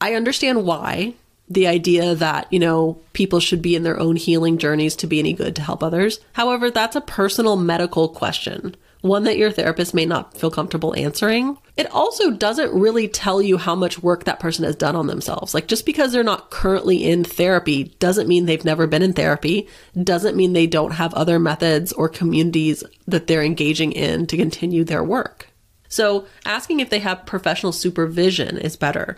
I 0.00 0.14
understand 0.14 0.64
why. 0.64 1.14
The 1.48 1.66
idea 1.66 2.14
that, 2.14 2.50
you 2.52 2.60
know, 2.60 3.00
people 3.12 3.40
should 3.40 3.60
be 3.60 3.74
in 3.74 3.82
their 3.82 3.98
own 3.98 4.16
healing 4.16 4.56
journeys 4.56 4.94
to 4.96 5.08
be 5.08 5.18
any 5.18 5.32
good 5.32 5.56
to 5.56 5.62
help 5.62 5.82
others. 5.82 6.20
However, 6.32 6.70
that's 6.70 6.96
a 6.96 7.00
personal 7.00 7.56
medical 7.56 8.08
question 8.08 8.76
one 9.02 9.24
that 9.24 9.38
your 9.38 9.50
therapist 9.50 9.94
may 9.94 10.04
not 10.04 10.36
feel 10.36 10.50
comfortable 10.50 10.94
answering. 10.96 11.56
It 11.76 11.90
also 11.90 12.30
doesn't 12.30 12.78
really 12.78 13.08
tell 13.08 13.40
you 13.40 13.56
how 13.56 13.74
much 13.74 14.02
work 14.02 14.24
that 14.24 14.40
person 14.40 14.64
has 14.64 14.76
done 14.76 14.96
on 14.96 15.06
themselves. 15.06 15.54
Like 15.54 15.68
just 15.68 15.86
because 15.86 16.12
they're 16.12 16.22
not 16.22 16.50
currently 16.50 17.04
in 17.08 17.24
therapy 17.24 17.84
doesn't 17.98 18.28
mean 18.28 18.44
they've 18.44 18.64
never 18.64 18.86
been 18.86 19.02
in 19.02 19.14
therapy, 19.14 19.68
doesn't 20.02 20.36
mean 20.36 20.52
they 20.52 20.66
don't 20.66 20.92
have 20.92 21.14
other 21.14 21.38
methods 21.38 21.92
or 21.92 22.08
communities 22.08 22.84
that 23.06 23.26
they're 23.26 23.42
engaging 23.42 23.92
in 23.92 24.26
to 24.26 24.36
continue 24.36 24.84
their 24.84 25.02
work. 25.02 25.48
So 25.88 26.26
asking 26.44 26.80
if 26.80 26.90
they 26.90 27.00
have 27.00 27.26
professional 27.26 27.72
supervision 27.72 28.58
is 28.58 28.76
better. 28.76 29.16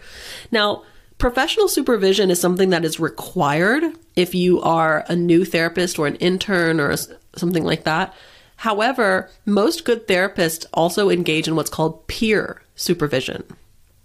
Now, 0.50 0.84
professional 1.18 1.68
supervision 1.68 2.30
is 2.30 2.40
something 2.40 2.70
that 2.70 2.84
is 2.84 2.98
required 2.98 3.84
if 4.16 4.34
you 4.34 4.60
are 4.62 5.04
a 5.08 5.16
new 5.16 5.44
therapist 5.44 5.98
or 5.98 6.06
an 6.06 6.16
intern 6.16 6.80
or 6.80 6.94
something 7.36 7.64
like 7.64 7.84
that. 7.84 8.14
However, 8.62 9.28
most 9.44 9.84
good 9.84 10.06
therapists 10.06 10.66
also 10.72 11.10
engage 11.10 11.48
in 11.48 11.56
what's 11.56 11.68
called 11.68 12.06
peer 12.06 12.62
supervision, 12.76 13.42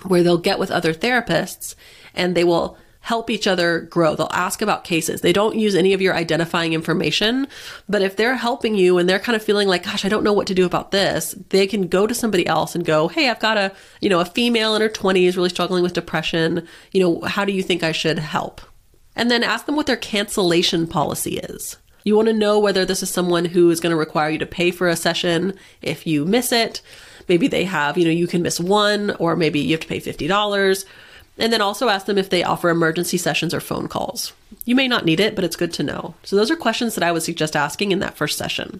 where 0.02 0.24
they'll 0.24 0.40
get 0.40 0.58
with 0.58 0.72
other 0.72 0.96
therapists 0.96 1.76
and 2.16 2.34
they 2.34 2.44
will 2.44 2.76
help 3.02 3.30
each 3.30 3.46
other 3.46 3.82
grow. 3.82 4.16
They'll 4.16 4.32
ask 4.34 4.64
about 4.64 4.84
cases. 4.84 5.22
They 5.22 5.32
don't 5.32 5.60
use 5.60 5.76
any 5.76 5.94
of 5.94 6.02
your 6.02 6.16
identifying 6.16 6.74
information, 6.74 7.48
but 7.88 8.02
if 8.02 8.16
they're 8.16 8.36
helping 8.36 8.74
you 8.74 8.98
and 8.98 9.08
they're 9.08 9.20
kind 9.20 9.36
of 9.36 9.44
feeling 9.44 9.68
like, 9.68 9.84
gosh, 9.84 10.06
I 10.06 10.10
don't 10.10 10.24
know 10.24 10.34
what 10.34 10.48
to 10.48 10.56
do 10.56 10.66
about 10.66 10.90
this, 10.90 11.36
they 11.50 11.68
can 11.68 11.88
go 11.88 12.08
to 12.08 12.16
somebody 12.16 12.48
else 12.48 12.74
and 12.74 12.84
go, 12.84 13.10
Hey, 13.10 13.30
I've 13.30 13.40
got 13.40 13.58
a, 13.58 13.72
you 14.02 14.10
know, 14.10 14.22
a 14.22 14.26
female 14.26 14.74
in 14.74 14.82
her 14.82 14.90
20s 14.90 15.36
really 15.36 15.50
struggling 15.50 15.84
with 15.84 15.94
depression. 15.94 16.68
You 16.94 17.02
know, 17.02 17.22
how 17.28 17.46
do 17.46 17.52
you 17.52 17.62
think 17.62 17.84
I 17.84 17.92
should 17.92 18.18
help? 18.18 18.62
And 19.16 19.30
then 19.30 19.44
ask 19.44 19.68
them 19.68 19.76
what 19.76 19.86
their 19.86 19.98
cancellation 19.98 20.88
policy 20.88 21.38
is. 21.38 21.78
You 22.08 22.16
want 22.16 22.30
to 22.30 22.34
know 22.34 22.58
whether 22.58 22.86
this 22.86 23.04
is 23.04 23.10
someone 23.10 23.44
who 23.44 23.70
is 23.70 23.82
going 23.82 23.92
to 23.92 23.98
require 23.98 24.30
you 24.30 24.38
to 24.38 24.46
pay 24.46 24.72
for 24.72 24.88
a 24.88 24.96
session 24.96 25.54
if 25.82 26.08
you 26.08 26.24
miss 26.24 26.54
it. 26.54 26.82
Maybe 27.28 27.50
they 27.50 27.66
have, 27.66 27.98
you 27.98 28.06
know, 28.06 28.12
you 28.12 28.28
can 28.28 28.42
miss 28.42 28.62
one, 28.62 29.12
or 29.20 29.36
maybe 29.36 29.60
you 29.60 29.72
have 29.72 29.82
to 29.82 29.88
pay 29.90 30.00
$50. 30.00 30.86
And 31.38 31.52
then 31.52 31.60
also 31.60 31.90
ask 31.90 32.06
them 32.06 32.18
if 32.18 32.30
they 32.30 32.46
offer 32.46 32.70
emergency 32.70 33.18
sessions 33.18 33.54
or 33.54 33.60
phone 33.60 33.90
calls. 33.90 34.32
You 34.64 34.74
may 34.74 34.88
not 34.88 35.04
need 35.04 35.20
it, 35.20 35.36
but 35.36 35.44
it's 35.44 35.58
good 35.58 35.74
to 35.74 35.84
know. 35.84 36.16
So, 36.24 36.38
those 36.38 36.50
are 36.50 36.56
questions 36.56 36.96
that 36.96 37.04
I 37.04 37.12
would 37.12 37.24
suggest 37.24 37.58
asking 37.58 37.92
in 37.92 38.00
that 38.00 38.16
first 38.16 38.38
session. 38.38 38.80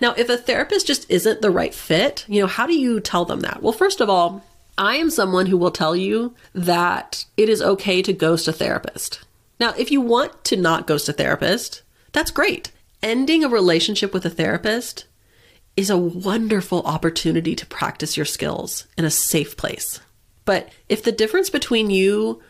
Now, 0.00 0.14
if 0.16 0.30
a 0.30 0.38
therapist 0.38 0.86
just 0.86 1.04
isn't 1.10 1.42
the 1.42 1.50
right 1.50 1.74
fit, 1.74 2.24
you 2.28 2.40
know, 2.40 2.46
how 2.46 2.66
do 2.66 2.72
you 2.72 2.98
tell 2.98 3.26
them 3.26 3.40
that? 3.40 3.62
Well, 3.62 3.74
first 3.74 4.00
of 4.00 4.08
all, 4.08 4.42
I 4.78 4.96
am 4.96 5.10
someone 5.10 5.44
who 5.44 5.58
will 5.58 5.70
tell 5.70 5.94
you 5.94 6.34
that 6.54 7.26
it 7.36 7.50
is 7.50 7.60
okay 7.60 8.00
to 8.00 8.14
ghost 8.14 8.48
a 8.48 8.54
therapist. 8.54 9.20
Now, 9.60 9.74
if 9.76 9.90
you 9.90 10.00
want 10.00 10.44
to 10.44 10.56
not 10.56 10.86
ghost 10.86 11.10
a 11.10 11.12
therapist, 11.12 11.82
that's 12.12 12.30
great. 12.30 12.70
Ending 13.02 13.44
a 13.44 13.48
relationship 13.48 14.12
with 14.12 14.24
a 14.24 14.30
therapist 14.30 15.06
is 15.76 15.90
a 15.90 15.96
wonderful 15.96 16.82
opportunity 16.82 17.54
to 17.54 17.66
practice 17.66 18.16
your 18.16 18.26
skills 18.26 18.86
in 18.96 19.04
a 19.04 19.10
safe 19.10 19.56
place. 19.56 20.00
But 20.44 20.70
if 20.88 21.02
the 21.02 21.12
difference 21.12 21.50
between 21.50 21.90
you 21.90 22.42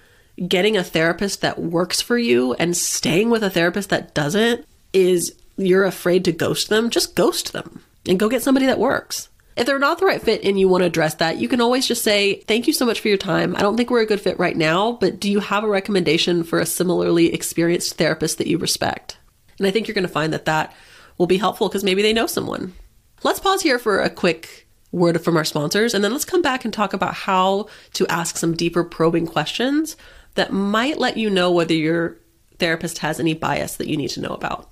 getting 0.46 0.76
a 0.76 0.84
therapist 0.84 1.40
that 1.42 1.58
works 1.58 2.00
for 2.00 2.16
you 2.16 2.54
and 2.54 2.76
staying 2.76 3.28
with 3.28 3.42
a 3.42 3.50
therapist 3.50 3.90
that 3.90 4.14
doesn't 4.14 4.64
is 4.92 5.34
you're 5.58 5.84
afraid 5.84 6.24
to 6.24 6.32
ghost 6.32 6.70
them, 6.70 6.88
just 6.88 7.16
ghost 7.16 7.52
them 7.52 7.82
and 8.08 8.18
go 8.18 8.30
get 8.30 8.42
somebody 8.42 8.64
that 8.64 8.78
works. 8.78 9.28
If 9.58 9.66
they're 9.66 9.78
not 9.78 9.98
the 9.98 10.06
right 10.06 10.22
fit 10.22 10.44
and 10.44 10.58
you 10.58 10.68
want 10.68 10.82
to 10.82 10.86
address 10.86 11.16
that, 11.16 11.36
you 11.36 11.48
can 11.48 11.60
always 11.60 11.86
just 11.86 12.04
say, 12.04 12.36
Thank 12.46 12.66
you 12.66 12.72
so 12.72 12.86
much 12.86 13.00
for 13.00 13.08
your 13.08 13.18
time. 13.18 13.56
I 13.56 13.60
don't 13.60 13.76
think 13.76 13.90
we're 13.90 14.00
a 14.00 14.06
good 14.06 14.20
fit 14.20 14.38
right 14.38 14.56
now, 14.56 14.92
but 14.92 15.20
do 15.20 15.30
you 15.30 15.40
have 15.40 15.64
a 15.64 15.68
recommendation 15.68 16.44
for 16.44 16.60
a 16.60 16.66
similarly 16.66 17.34
experienced 17.34 17.98
therapist 17.98 18.38
that 18.38 18.46
you 18.46 18.56
respect? 18.56 19.17
And 19.58 19.66
I 19.66 19.70
think 19.70 19.86
you're 19.86 19.94
going 19.94 20.06
to 20.06 20.08
find 20.08 20.32
that 20.32 20.44
that 20.46 20.74
will 21.18 21.26
be 21.26 21.38
helpful 21.38 21.68
because 21.68 21.84
maybe 21.84 22.02
they 22.02 22.12
know 22.12 22.26
someone. 22.26 22.74
Let's 23.22 23.40
pause 23.40 23.62
here 23.62 23.78
for 23.78 24.00
a 24.00 24.10
quick 24.10 24.68
word 24.92 25.20
from 25.22 25.36
our 25.36 25.44
sponsors, 25.44 25.92
and 25.92 26.02
then 26.02 26.12
let's 26.12 26.24
come 26.24 26.42
back 26.42 26.64
and 26.64 26.72
talk 26.72 26.92
about 26.92 27.14
how 27.14 27.68
to 27.94 28.06
ask 28.06 28.36
some 28.36 28.54
deeper 28.54 28.84
probing 28.84 29.26
questions 29.26 29.96
that 30.34 30.52
might 30.52 30.98
let 30.98 31.16
you 31.16 31.28
know 31.28 31.50
whether 31.50 31.74
your 31.74 32.16
therapist 32.58 32.98
has 32.98 33.20
any 33.20 33.34
bias 33.34 33.76
that 33.76 33.88
you 33.88 33.96
need 33.96 34.08
to 34.10 34.20
know 34.20 34.30
about. 34.30 34.70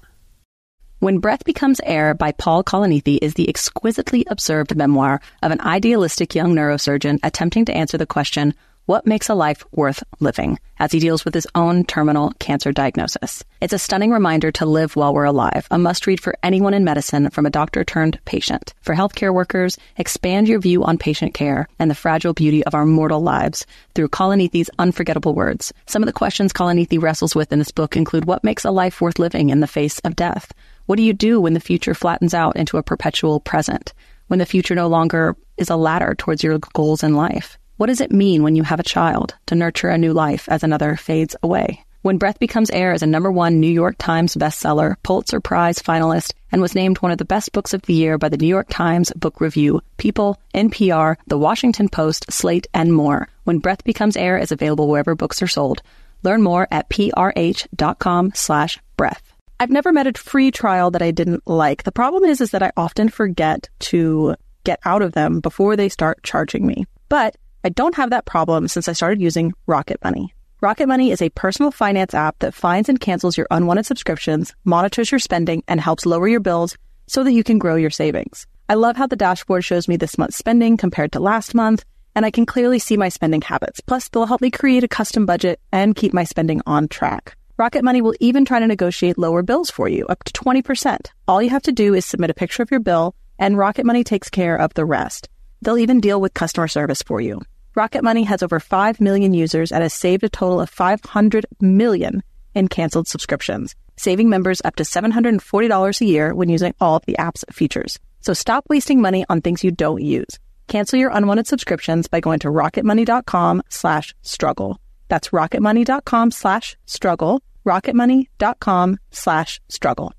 When 1.00 1.18
Breath 1.18 1.44
Becomes 1.44 1.80
Air 1.84 2.14
by 2.14 2.32
Paul 2.32 2.64
Kalanithi 2.64 3.18
is 3.20 3.34
the 3.34 3.48
exquisitely 3.48 4.24
observed 4.30 4.74
memoir 4.74 5.20
of 5.42 5.52
an 5.52 5.60
idealistic 5.60 6.34
young 6.34 6.54
neurosurgeon 6.54 7.18
attempting 7.22 7.66
to 7.66 7.74
answer 7.74 7.98
the 7.98 8.06
question, 8.06 8.54
what 8.86 9.04
Makes 9.04 9.28
a 9.28 9.34
Life 9.34 9.64
Worth 9.72 10.04
Living, 10.20 10.60
as 10.78 10.92
he 10.92 11.00
deals 11.00 11.24
with 11.24 11.34
his 11.34 11.46
own 11.56 11.82
terminal 11.84 12.32
cancer 12.38 12.70
diagnosis. 12.70 13.42
It's 13.60 13.72
a 13.72 13.80
stunning 13.80 14.12
reminder 14.12 14.52
to 14.52 14.64
live 14.64 14.94
while 14.94 15.12
we're 15.12 15.24
alive, 15.24 15.66
a 15.72 15.78
must 15.78 16.06
read 16.06 16.20
for 16.20 16.36
anyone 16.44 16.72
in 16.72 16.84
medicine 16.84 17.30
from 17.30 17.46
a 17.46 17.50
doctor 17.50 17.82
turned 17.82 18.20
patient. 18.24 18.74
For 18.82 18.94
healthcare 18.94 19.34
workers, 19.34 19.76
expand 19.96 20.46
your 20.46 20.60
view 20.60 20.84
on 20.84 20.98
patient 20.98 21.34
care 21.34 21.68
and 21.80 21.90
the 21.90 21.96
fragile 21.96 22.32
beauty 22.32 22.64
of 22.64 22.76
our 22.76 22.86
mortal 22.86 23.20
lives 23.20 23.66
through 23.96 24.10
Kalanithi's 24.10 24.70
unforgettable 24.78 25.34
words. 25.34 25.72
Some 25.86 26.02
of 26.02 26.06
the 26.06 26.12
questions 26.12 26.52
Kalanithi 26.52 27.02
wrestles 27.02 27.34
with 27.34 27.52
in 27.52 27.58
this 27.58 27.72
book 27.72 27.96
include 27.96 28.24
what 28.24 28.44
makes 28.44 28.64
a 28.64 28.70
life 28.70 29.00
worth 29.00 29.18
living 29.18 29.50
in 29.50 29.58
the 29.58 29.66
face 29.66 29.98
of 30.00 30.14
death? 30.14 30.52
What 30.86 30.94
do 30.94 31.02
you 31.02 31.12
do 31.12 31.40
when 31.40 31.54
the 31.54 31.60
future 31.60 31.94
flattens 31.94 32.34
out 32.34 32.54
into 32.54 32.78
a 32.78 32.84
perpetual 32.84 33.40
present? 33.40 33.92
When 34.28 34.38
the 34.38 34.46
future 34.46 34.76
no 34.76 34.86
longer 34.86 35.36
is 35.56 35.70
a 35.70 35.76
ladder 35.76 36.14
towards 36.14 36.44
your 36.44 36.60
goals 36.72 37.02
in 37.02 37.16
life? 37.16 37.58
What 37.76 37.88
does 37.88 38.00
it 38.00 38.10
mean 38.10 38.42
when 38.42 38.56
you 38.56 38.62
have 38.62 38.80
a 38.80 38.94
child 38.94 39.34
to 39.46 39.54
nurture 39.54 39.90
a 39.90 39.98
new 39.98 40.14
life 40.14 40.48
as 40.48 40.62
another 40.62 40.96
fades 40.96 41.36
away? 41.42 41.84
When 42.00 42.16
Breath 42.16 42.38
Becomes 42.38 42.70
Air 42.70 42.94
is 42.94 43.02
a 43.02 43.06
number 43.06 43.30
one 43.30 43.60
New 43.60 43.70
York 43.70 43.96
Times 43.98 44.34
bestseller, 44.34 44.94
Pulitzer 45.02 45.40
Prize 45.40 45.78
finalist, 45.80 46.32
and 46.50 46.62
was 46.62 46.74
named 46.74 46.98
one 46.98 47.12
of 47.12 47.18
the 47.18 47.26
best 47.26 47.52
books 47.52 47.74
of 47.74 47.82
the 47.82 47.92
year 47.92 48.16
by 48.16 48.30
the 48.30 48.38
New 48.38 48.46
York 48.46 48.68
Times 48.70 49.12
Book 49.14 49.42
Review, 49.42 49.82
People, 49.98 50.40
NPR, 50.54 51.16
The 51.26 51.36
Washington 51.36 51.90
Post, 51.90 52.32
Slate, 52.32 52.66
and 52.72 52.94
more. 52.94 53.28
When 53.44 53.58
Breath 53.58 53.84
Becomes 53.84 54.16
Air 54.16 54.38
is 54.38 54.52
available 54.52 54.88
wherever 54.88 55.14
books 55.14 55.42
are 55.42 55.46
sold. 55.46 55.82
Learn 56.22 56.42
more 56.42 56.66
at 56.70 56.88
prh.com 56.88 58.32
slash 58.34 58.78
breath. 58.96 59.34
I've 59.60 59.68
never 59.68 59.92
met 59.92 60.06
a 60.06 60.14
free 60.14 60.50
trial 60.50 60.92
that 60.92 61.02
I 61.02 61.10
didn't 61.10 61.46
like. 61.46 61.82
The 61.82 61.92
problem 61.92 62.24
is, 62.24 62.40
is 62.40 62.52
that 62.52 62.62
I 62.62 62.72
often 62.74 63.10
forget 63.10 63.68
to 63.80 64.34
get 64.64 64.80
out 64.86 65.02
of 65.02 65.12
them 65.12 65.40
before 65.40 65.76
they 65.76 65.90
start 65.90 66.22
charging 66.22 66.66
me. 66.66 66.86
But 67.10 67.36
I 67.66 67.68
don't 67.68 67.96
have 67.96 68.10
that 68.10 68.26
problem 68.26 68.68
since 68.68 68.86
I 68.86 68.92
started 68.92 69.20
using 69.20 69.52
Rocket 69.66 69.98
Money. 70.04 70.32
Rocket 70.60 70.86
Money 70.86 71.10
is 71.10 71.20
a 71.20 71.30
personal 71.30 71.72
finance 71.72 72.14
app 72.14 72.38
that 72.38 72.54
finds 72.54 72.88
and 72.88 73.00
cancels 73.00 73.36
your 73.36 73.48
unwanted 73.50 73.86
subscriptions, 73.86 74.54
monitors 74.64 75.10
your 75.10 75.18
spending, 75.18 75.64
and 75.66 75.80
helps 75.80 76.06
lower 76.06 76.28
your 76.28 76.38
bills 76.38 76.78
so 77.08 77.24
that 77.24 77.32
you 77.32 77.42
can 77.42 77.58
grow 77.58 77.74
your 77.74 77.90
savings. 77.90 78.46
I 78.68 78.74
love 78.74 78.96
how 78.96 79.08
the 79.08 79.16
dashboard 79.16 79.64
shows 79.64 79.88
me 79.88 79.96
this 79.96 80.16
month's 80.16 80.36
spending 80.36 80.76
compared 80.76 81.10
to 81.10 81.18
last 81.18 81.56
month, 81.56 81.84
and 82.14 82.24
I 82.24 82.30
can 82.30 82.46
clearly 82.46 82.78
see 82.78 82.96
my 82.96 83.08
spending 83.08 83.42
habits. 83.42 83.80
Plus, 83.80 84.08
they'll 84.10 84.26
help 84.26 84.42
me 84.42 84.52
create 84.52 84.84
a 84.84 84.94
custom 84.98 85.26
budget 85.26 85.58
and 85.72 85.96
keep 85.96 86.14
my 86.14 86.22
spending 86.22 86.62
on 86.66 86.86
track. 86.86 87.36
Rocket 87.56 87.82
Money 87.82 88.00
will 88.00 88.14
even 88.20 88.44
try 88.44 88.60
to 88.60 88.66
negotiate 88.68 89.18
lower 89.18 89.42
bills 89.42 89.72
for 89.72 89.88
you, 89.88 90.06
up 90.06 90.22
to 90.22 90.32
20%. 90.32 91.10
All 91.26 91.42
you 91.42 91.50
have 91.50 91.62
to 91.62 91.72
do 91.72 91.94
is 91.94 92.06
submit 92.06 92.30
a 92.30 92.34
picture 92.42 92.62
of 92.62 92.70
your 92.70 92.78
bill, 92.78 93.16
and 93.40 93.58
Rocket 93.58 93.84
Money 93.84 94.04
takes 94.04 94.30
care 94.30 94.54
of 94.54 94.72
the 94.74 94.84
rest. 94.84 95.28
They'll 95.62 95.78
even 95.78 95.98
deal 95.98 96.20
with 96.20 96.32
customer 96.32 96.68
service 96.68 97.02
for 97.02 97.20
you. 97.20 97.42
Rocket 97.76 98.02
Money 98.02 98.22
has 98.24 98.42
over 98.42 98.58
5 98.58 99.02
million 99.02 99.34
users 99.34 99.70
and 99.70 99.82
has 99.82 99.92
saved 99.92 100.24
a 100.24 100.30
total 100.30 100.62
of 100.62 100.70
500 100.70 101.44
million 101.60 102.22
in 102.54 102.68
canceled 102.68 103.06
subscriptions, 103.06 103.74
saving 103.96 104.30
members 104.30 104.62
up 104.64 104.76
to 104.76 104.82
$740 104.82 106.00
a 106.00 106.04
year 106.06 106.34
when 106.34 106.48
using 106.48 106.74
all 106.80 106.96
of 106.96 107.04
the 107.04 107.18
app's 107.18 107.44
features. 107.52 107.98
So 108.22 108.32
stop 108.32 108.64
wasting 108.70 109.02
money 109.02 109.26
on 109.28 109.42
things 109.42 109.62
you 109.62 109.72
don't 109.72 110.02
use. 110.02 110.38
Cancel 110.68 110.98
your 110.98 111.10
unwanted 111.10 111.48
subscriptions 111.48 112.08
by 112.08 112.20
going 112.20 112.38
to 112.40 112.48
rocketmoney.com 112.48 113.62
slash 113.68 114.14
struggle. 114.22 114.80
That's 115.08 115.28
rocketmoney.com 115.28 116.30
slash 116.30 116.78
struggle, 116.86 117.42
rocketmoney.com 117.66 118.98
slash 119.10 119.60
struggle. 119.68 120.14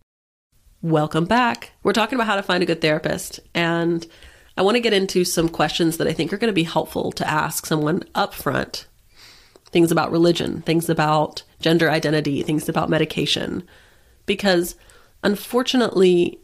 Welcome 0.84 1.26
back. 1.26 1.72
We're 1.82 1.94
talking 1.94 2.18
about 2.18 2.28
how 2.28 2.36
to 2.36 2.44
find 2.44 2.62
a 2.62 2.68
good 2.68 2.82
therapist. 2.82 3.40
And 3.56 4.06
I 4.58 4.64
want 4.64 4.76
to 4.76 4.82
get 4.82 4.94
into 4.94 5.24
some 5.24 5.50
questions 5.50 5.98
that 5.98 6.08
I 6.08 6.14
think 6.14 6.34
are 6.34 6.38
going 6.38 6.50
to 6.50 6.54
be 6.54 6.64
helpful 6.64 7.12
to 7.14 7.30
ask 7.30 7.66
someone 7.66 8.04
up 8.16 8.34
front. 8.34 8.88
Things 9.66 9.92
about 9.92 10.12
religion, 10.12 10.62
things 10.64 10.90
about 10.90 11.44
gender 11.60 11.92
identity, 11.92 12.42
things 12.42 12.68
about 12.68 12.90
medication. 12.90 13.68
Because 14.26 14.76
unfortunately, 15.24 16.40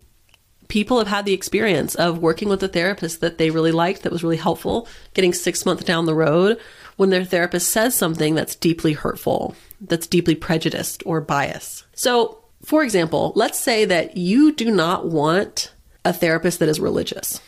people 0.67 0.99
have 0.99 1.07
had 1.07 1.25
the 1.25 1.33
experience 1.33 1.95
of 1.95 2.19
working 2.19 2.49
with 2.49 2.61
a 2.61 2.67
therapist 2.67 3.21
that 3.21 3.37
they 3.37 3.49
really 3.49 3.71
liked, 3.71 4.03
that 4.03 4.11
was 4.11 4.23
really 4.23 4.37
helpful, 4.37 4.87
getting 5.13 5.33
six 5.33 5.65
months 5.65 5.83
down 5.83 6.05
the 6.05 6.15
road 6.15 6.59
when 6.97 7.09
their 7.09 7.25
therapist 7.25 7.69
says 7.69 7.95
something 7.95 8.35
that's 8.35 8.55
deeply 8.55 8.93
hurtful, 8.93 9.55
that's 9.81 10.07
deeply 10.07 10.35
prejudiced 10.35 11.01
or 11.05 11.19
biased. 11.19 11.85
So, 11.95 12.43
for 12.63 12.83
example, 12.83 13.33
let's 13.35 13.59
say 13.59 13.85
that 13.85 14.17
you 14.17 14.51
do 14.53 14.69
not 14.69 15.07
want 15.07 15.73
a 16.05 16.13
therapist 16.13 16.59
that 16.59 16.69
is 16.69 16.79
religious. 16.79 17.41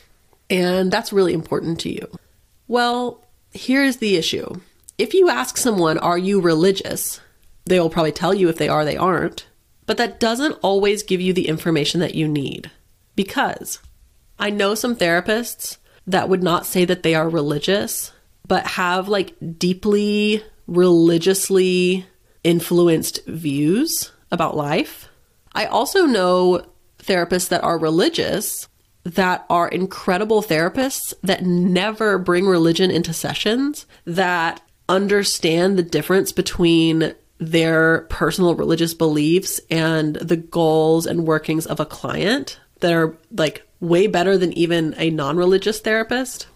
And 0.49 0.91
that's 0.91 1.13
really 1.13 1.33
important 1.33 1.79
to 1.81 1.89
you. 1.89 2.07
Well, 2.67 3.23
here's 3.51 3.97
the 3.97 4.15
issue. 4.15 4.61
If 4.97 5.13
you 5.13 5.29
ask 5.29 5.57
someone, 5.57 5.97
Are 5.97 6.17
you 6.17 6.39
religious? 6.41 7.19
they 7.65 7.79
will 7.79 7.89
probably 7.89 8.11
tell 8.11 8.33
you 8.33 8.47
if 8.47 8.57
they 8.57 8.69
are, 8.69 8.85
they 8.85 8.97
aren't. 8.97 9.47
But 9.87 9.97
that 9.97 10.19
doesn't 10.19 10.59
always 10.61 11.03
give 11.03 11.19
you 11.19 11.33
the 11.33 11.47
information 11.47 11.99
that 11.99 12.15
you 12.15 12.27
need. 12.27 12.69
Because 13.15 13.79
I 14.37 14.49
know 14.49 14.75
some 14.75 14.95
therapists 14.95 15.77
that 16.07 16.29
would 16.29 16.43
not 16.43 16.65
say 16.65 16.85
that 16.85 17.03
they 17.03 17.15
are 17.15 17.29
religious, 17.29 18.11
but 18.47 18.67
have 18.67 19.07
like 19.07 19.33
deeply 19.57 20.43
religiously 20.67 22.05
influenced 22.43 23.25
views 23.25 24.11
about 24.31 24.55
life. 24.57 25.09
I 25.53 25.65
also 25.65 26.05
know 26.05 26.65
therapists 26.99 27.49
that 27.49 27.63
are 27.63 27.77
religious 27.77 28.67
that 29.05 29.45
are 29.49 29.67
incredible 29.67 30.41
therapists 30.41 31.13
that 31.21 31.45
never 31.45 32.17
bring 32.17 32.45
religion 32.45 32.89
into 32.91 33.13
sessions, 33.13 33.85
that 34.05 34.61
understand 34.89 35.77
the 35.77 35.83
difference 35.83 36.31
between 36.31 37.13
their 37.37 38.01
personal 38.09 38.55
religious 38.55 38.93
beliefs 38.93 39.61
and 39.69 40.15
the 40.15 40.37
goals 40.37 41.05
and 41.05 41.27
workings 41.27 41.65
of 41.65 41.79
a 41.79 41.85
client 41.85 42.59
that 42.79 42.93
are 42.93 43.15
like 43.31 43.67
way 43.79 44.07
better 44.07 44.37
than 44.37 44.53
even 44.53 44.95
a 44.97 45.09
non 45.09 45.37
religious 45.37 45.79
therapist. 45.79 46.47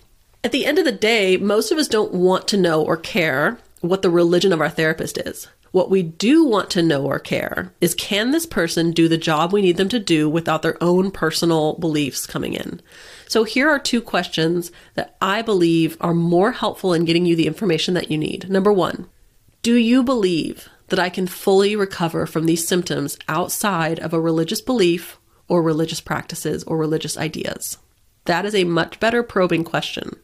At 0.43 0.51
the 0.51 0.65
end 0.65 0.79
of 0.79 0.85
the 0.85 0.91
day, 0.91 1.37
most 1.37 1.71
of 1.71 1.77
us 1.77 1.87
don't 1.87 2.13
want 2.13 2.47
to 2.49 2.57
know 2.57 2.81
or 2.81 2.97
care 2.97 3.59
what 3.81 4.01
the 4.01 4.09
religion 4.09 4.53
of 4.53 4.61
our 4.61 4.69
therapist 4.69 5.17
is. 5.17 5.47
What 5.71 5.89
we 5.89 6.01
do 6.01 6.43
want 6.45 6.69
to 6.71 6.81
know 6.81 7.05
or 7.05 7.19
care 7.19 7.73
is 7.79 7.93
can 7.93 8.31
this 8.31 8.45
person 8.45 8.91
do 8.91 9.07
the 9.07 9.17
job 9.17 9.53
we 9.53 9.61
need 9.61 9.77
them 9.77 9.89
to 9.89 9.99
do 9.99 10.27
without 10.27 10.61
their 10.61 10.81
own 10.81 11.11
personal 11.11 11.73
beliefs 11.75 12.25
coming 12.25 12.53
in? 12.53 12.81
So 13.27 13.43
here 13.43 13.69
are 13.69 13.77
two 13.77 14.01
questions 14.01 14.71
that 14.95 15.15
I 15.21 15.43
believe 15.43 15.95
are 16.01 16.15
more 16.15 16.53
helpful 16.53 16.93
in 16.93 17.05
getting 17.05 17.25
you 17.25 17.35
the 17.35 17.47
information 17.47 17.93
that 17.93 18.09
you 18.09 18.17
need. 18.17 18.49
Number 18.49 18.73
one, 18.73 19.07
do 19.61 19.75
you 19.75 20.01
believe 20.01 20.67
that 20.87 20.99
I 20.99 21.09
can 21.09 21.27
fully 21.27 21.75
recover 21.75 22.25
from 22.25 22.47
these 22.47 22.67
symptoms 22.67 23.19
outside 23.27 23.99
of 23.99 24.13
a 24.13 24.19
religious 24.19 24.61
belief 24.61 25.19
or 25.47 25.61
religious 25.61 26.01
practices 26.01 26.63
or 26.63 26.77
religious 26.77 27.17
ideas? 27.17 27.77
That 28.25 28.45
is 28.45 28.55
a 28.55 28.63
much 28.63 28.99
better 28.99 29.21
probing 29.21 29.63
question 29.63 30.17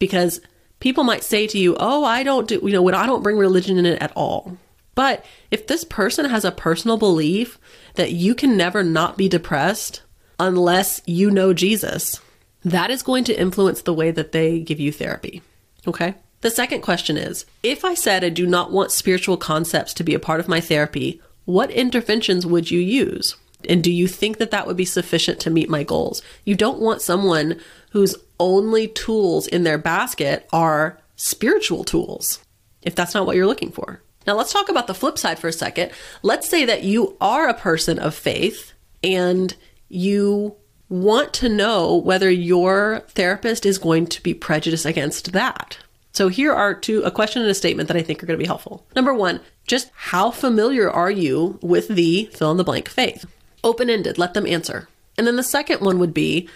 because 0.00 0.40
people 0.80 1.04
might 1.04 1.22
say 1.22 1.46
to 1.46 1.58
you, 1.58 1.76
Oh, 1.78 2.04
I 2.04 2.24
don't 2.24 2.48
do, 2.48 2.60
you 2.62 2.70
know, 2.70 2.82
when 2.82 2.94
I 2.94 3.06
don't 3.06 3.22
bring 3.22 3.36
religion 3.36 3.78
in 3.78 3.86
it 3.86 4.02
at 4.02 4.12
all. 4.16 4.58
But 4.94 5.24
if 5.50 5.66
this 5.66 5.84
person 5.84 6.26
has 6.26 6.44
a 6.44 6.52
personal 6.52 6.96
belief 6.96 7.58
that 7.94 8.12
you 8.12 8.34
can 8.34 8.56
never 8.56 8.82
not 8.82 9.16
be 9.16 9.28
depressed 9.28 10.02
unless 10.38 11.00
you 11.06 11.30
know 11.30 11.52
Jesus, 11.52 12.20
that 12.64 12.90
is 12.90 13.02
going 13.02 13.24
to 13.24 13.38
influence 13.38 13.82
the 13.82 13.94
way 13.94 14.10
that 14.10 14.32
they 14.32 14.60
give 14.60 14.80
you 14.80 14.92
therapy. 14.92 15.42
Okay? 15.86 16.14
The 16.42 16.50
second 16.50 16.82
question 16.82 17.16
is 17.16 17.46
if 17.62 17.84
I 17.84 17.94
said 17.94 18.24
I 18.24 18.28
do 18.28 18.46
not 18.46 18.72
want 18.72 18.90
spiritual 18.90 19.36
concepts 19.36 19.94
to 19.94 20.04
be 20.04 20.14
a 20.14 20.20
part 20.20 20.40
of 20.40 20.48
my 20.48 20.60
therapy, 20.60 21.20
what 21.44 21.70
interventions 21.70 22.46
would 22.46 22.70
you 22.70 22.80
use? 22.80 23.36
And 23.68 23.82
do 23.82 23.92
you 23.92 24.08
think 24.08 24.38
that 24.38 24.50
that 24.50 24.66
would 24.66 24.76
be 24.76 24.84
sufficient 24.84 25.38
to 25.40 25.50
meet 25.50 25.70
my 25.70 25.84
goals? 25.84 26.20
You 26.44 26.56
don't 26.56 26.80
want 26.80 27.00
someone 27.00 27.60
whose 27.90 28.16
only 28.40 28.88
tools 28.88 29.46
in 29.46 29.62
their 29.62 29.78
basket 29.78 30.48
are 30.52 30.98
spiritual 31.14 31.84
tools, 31.84 32.40
if 32.82 32.96
that's 32.96 33.14
not 33.14 33.24
what 33.24 33.36
you're 33.36 33.46
looking 33.46 33.70
for. 33.70 34.01
Now, 34.26 34.36
let's 34.36 34.52
talk 34.52 34.68
about 34.68 34.86
the 34.86 34.94
flip 34.94 35.18
side 35.18 35.38
for 35.38 35.48
a 35.48 35.52
second. 35.52 35.90
Let's 36.22 36.48
say 36.48 36.64
that 36.64 36.84
you 36.84 37.16
are 37.20 37.48
a 37.48 37.54
person 37.54 37.98
of 37.98 38.14
faith 38.14 38.72
and 39.02 39.54
you 39.88 40.56
want 40.88 41.32
to 41.32 41.48
know 41.48 41.96
whether 41.96 42.30
your 42.30 43.02
therapist 43.08 43.64
is 43.64 43.78
going 43.78 44.06
to 44.06 44.22
be 44.22 44.34
prejudiced 44.34 44.86
against 44.86 45.32
that. 45.32 45.78
So 46.12 46.28
here 46.28 46.52
are 46.52 46.74
two 46.74 47.02
a 47.02 47.10
question 47.10 47.40
and 47.42 47.50
a 47.50 47.54
statement 47.54 47.88
that 47.88 47.96
I 47.96 48.02
think 48.02 48.22
are 48.22 48.26
going 48.26 48.38
to 48.38 48.42
be 48.42 48.46
helpful. 48.46 48.86
Number 48.94 49.14
1, 49.14 49.40
just 49.66 49.90
how 49.94 50.30
familiar 50.30 50.90
are 50.90 51.10
you 51.10 51.58
with 51.62 51.88
the 51.88 52.26
fill 52.26 52.50
in 52.50 52.58
the 52.58 52.64
blank 52.64 52.88
faith? 52.88 53.24
Open-ended, 53.64 54.18
let 54.18 54.34
them 54.34 54.46
answer. 54.46 54.88
And 55.16 55.26
then 55.26 55.36
the 55.36 55.42
second 55.42 55.80
one 55.80 55.98
would 55.98 56.12
be 56.12 56.48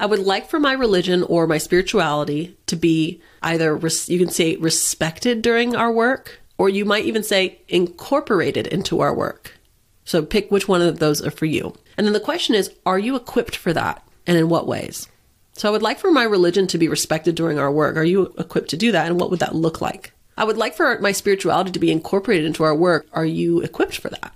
I 0.00 0.06
would 0.06 0.20
like 0.20 0.48
for 0.48 0.58
my 0.58 0.72
religion 0.72 1.22
or 1.22 1.46
my 1.46 1.58
spirituality 1.58 2.56
to 2.66 2.76
be 2.76 3.20
either 3.42 3.78
you 4.06 4.18
can 4.18 4.30
say 4.30 4.56
respected 4.56 5.42
during 5.42 5.76
our 5.76 5.92
work 5.92 6.40
or 6.62 6.68
you 6.68 6.84
might 6.84 7.04
even 7.06 7.24
say 7.24 7.58
incorporated 7.66 8.68
into 8.68 9.00
our 9.00 9.12
work. 9.12 9.58
So 10.04 10.22
pick 10.22 10.48
which 10.48 10.68
one 10.68 10.80
of 10.80 11.00
those 11.00 11.20
are 11.20 11.32
for 11.32 11.44
you. 11.44 11.74
And 11.98 12.06
then 12.06 12.14
the 12.14 12.20
question 12.20 12.54
is, 12.54 12.72
are 12.86 13.00
you 13.00 13.16
equipped 13.16 13.56
for 13.56 13.72
that? 13.72 14.06
And 14.28 14.38
in 14.38 14.48
what 14.48 14.68
ways? 14.68 15.08
So 15.54 15.66
I 15.66 15.72
would 15.72 15.82
like 15.82 15.98
for 15.98 16.12
my 16.12 16.22
religion 16.22 16.68
to 16.68 16.78
be 16.78 16.86
respected 16.86 17.34
during 17.34 17.58
our 17.58 17.72
work. 17.72 17.96
Are 17.96 18.04
you 18.04 18.32
equipped 18.38 18.70
to 18.70 18.76
do 18.76 18.92
that? 18.92 19.08
And 19.08 19.18
what 19.18 19.28
would 19.28 19.40
that 19.40 19.56
look 19.56 19.80
like? 19.80 20.12
I 20.38 20.44
would 20.44 20.56
like 20.56 20.76
for 20.76 21.00
my 21.00 21.10
spirituality 21.10 21.72
to 21.72 21.80
be 21.80 21.90
incorporated 21.90 22.46
into 22.46 22.62
our 22.62 22.76
work. 22.76 23.08
Are 23.12 23.26
you 23.26 23.60
equipped 23.62 23.96
for 23.98 24.10
that? 24.10 24.32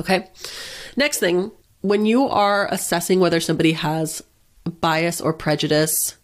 Okay. 0.00 0.28
Next 0.96 1.18
thing, 1.18 1.52
when 1.82 2.06
you 2.06 2.24
are 2.26 2.66
assessing 2.72 3.20
whether 3.20 3.38
somebody 3.38 3.74
has 3.74 4.20
bias 4.80 5.20
or 5.20 5.32
prejudice 5.32 6.16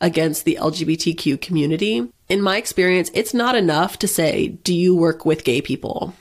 against 0.00 0.44
the 0.44 0.58
LGBTQ 0.60 1.40
community, 1.40 2.08
in 2.28 2.40
my 2.40 2.56
experience, 2.56 3.10
it's 3.14 3.34
not 3.34 3.54
enough 3.54 3.98
to 3.98 4.08
say, 4.08 4.48
Do 4.48 4.74
you 4.74 4.94
work 4.94 5.24
with 5.24 5.44
gay 5.44 5.60
people? 5.60 6.14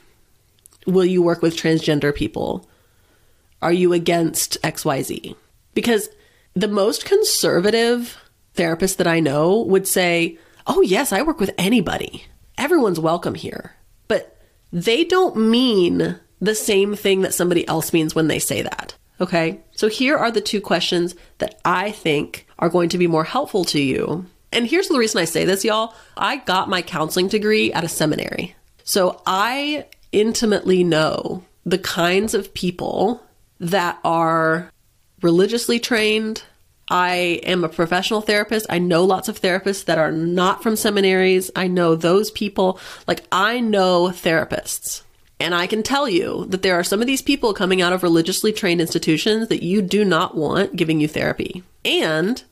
Will 0.85 1.05
you 1.05 1.21
work 1.21 1.41
with 1.41 1.57
transgender 1.57 2.15
people? 2.15 2.67
Are 3.61 3.73
you 3.73 3.93
against 3.93 4.61
XYZ? 4.61 5.35
Because 5.73 6.09
the 6.53 6.67
most 6.67 7.05
conservative 7.05 8.17
therapist 8.53 8.97
that 8.97 9.07
I 9.07 9.19
know 9.19 9.61
would 9.63 9.87
say, 9.87 10.37
Oh, 10.65 10.81
yes, 10.81 11.11
I 11.11 11.21
work 11.21 11.39
with 11.39 11.53
anybody. 11.57 12.25
Everyone's 12.57 12.99
welcome 12.99 13.35
here. 13.35 13.75
But 14.07 14.37
they 14.71 15.03
don't 15.03 15.37
mean 15.37 16.19
the 16.39 16.55
same 16.55 16.95
thing 16.95 17.21
that 17.21 17.33
somebody 17.33 17.67
else 17.67 17.93
means 17.93 18.15
when 18.15 18.27
they 18.27 18.39
say 18.39 18.61
that. 18.61 18.95
Okay. 19.19 19.61
So 19.71 19.87
here 19.87 20.17
are 20.17 20.31
the 20.31 20.41
two 20.41 20.61
questions 20.61 21.15
that 21.39 21.59
I 21.65 21.91
think 21.91 22.46
are 22.59 22.69
going 22.69 22.89
to 22.89 22.97
be 22.97 23.07
more 23.07 23.23
helpful 23.23 23.65
to 23.65 23.79
you. 23.79 24.25
And 24.51 24.65
here's 24.65 24.87
the 24.87 24.97
reason 24.97 25.21
I 25.21 25.25
say 25.25 25.45
this, 25.45 25.65
y'all. 25.65 25.93
I 26.15 26.37
got 26.37 26.69
my 26.69 26.81
counseling 26.81 27.27
degree 27.27 27.71
at 27.73 27.83
a 27.83 27.89
seminary. 27.89 28.55
So 28.83 29.21
I 29.25 29.85
intimately 30.11 30.83
know 30.83 31.43
the 31.65 31.77
kinds 31.77 32.33
of 32.33 32.53
people 32.53 33.21
that 33.59 33.99
are 34.03 34.71
religiously 35.21 35.79
trained. 35.79 36.43
I 36.89 37.41
am 37.43 37.65
a 37.65 37.69
professional 37.69 38.21
therapist. 38.21 38.65
I 38.69 38.79
know 38.79 39.03
lots 39.03 39.27
of 39.27 39.41
therapists 39.41 39.85
that 39.85 39.97
are 39.97 40.11
not 40.11 40.63
from 40.63 40.77
seminaries. 40.77 41.51
I 41.55 41.67
know 41.67 41.95
those 41.95 42.31
people. 42.31 42.79
Like, 43.07 43.25
I 43.31 43.59
know 43.59 44.07
therapists. 44.07 45.01
And 45.39 45.53
I 45.53 45.67
can 45.67 45.83
tell 45.83 46.09
you 46.09 46.45
that 46.47 46.63
there 46.63 46.75
are 46.75 46.83
some 46.83 46.99
of 46.99 47.07
these 47.07 47.21
people 47.21 47.53
coming 47.53 47.81
out 47.81 47.93
of 47.93 48.03
religiously 48.03 48.51
trained 48.51 48.81
institutions 48.81 49.49
that 49.49 49.63
you 49.63 49.81
do 49.81 50.03
not 50.03 50.35
want 50.35 50.75
giving 50.75 50.99
you 50.99 51.07
therapy. 51.07 51.63
And 51.85 52.43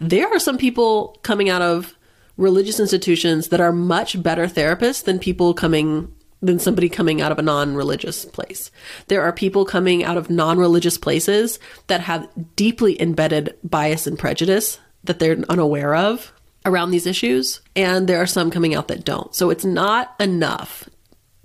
there 0.00 0.28
are 0.28 0.40
some 0.40 0.58
people 0.58 1.16
coming 1.22 1.48
out 1.48 1.62
of 1.62 1.94
religious 2.36 2.80
institutions 2.80 3.48
that 3.48 3.60
are 3.60 3.72
much 3.72 4.20
better 4.22 4.46
therapists 4.46 5.04
than 5.04 5.18
people 5.18 5.54
coming 5.54 6.12
than 6.44 6.58
somebody 6.58 6.88
coming 6.88 7.20
out 7.20 7.30
of 7.30 7.38
a 7.38 7.42
non-religious 7.42 8.24
place. 8.24 8.72
There 9.06 9.22
are 9.22 9.32
people 9.32 9.64
coming 9.64 10.02
out 10.02 10.16
of 10.16 10.28
non-religious 10.28 10.98
places 10.98 11.60
that 11.86 12.00
have 12.00 12.28
deeply 12.56 13.00
embedded 13.00 13.56
bias 13.62 14.08
and 14.08 14.18
prejudice 14.18 14.80
that 15.04 15.20
they're 15.20 15.38
unaware 15.48 15.94
of 15.94 16.32
around 16.66 16.90
these 16.90 17.06
issues, 17.06 17.60
and 17.76 18.08
there 18.08 18.20
are 18.20 18.26
some 18.26 18.50
coming 18.50 18.74
out 18.74 18.88
that 18.88 19.04
don't. 19.04 19.32
So 19.36 19.50
it's 19.50 19.64
not 19.64 20.16
enough 20.18 20.88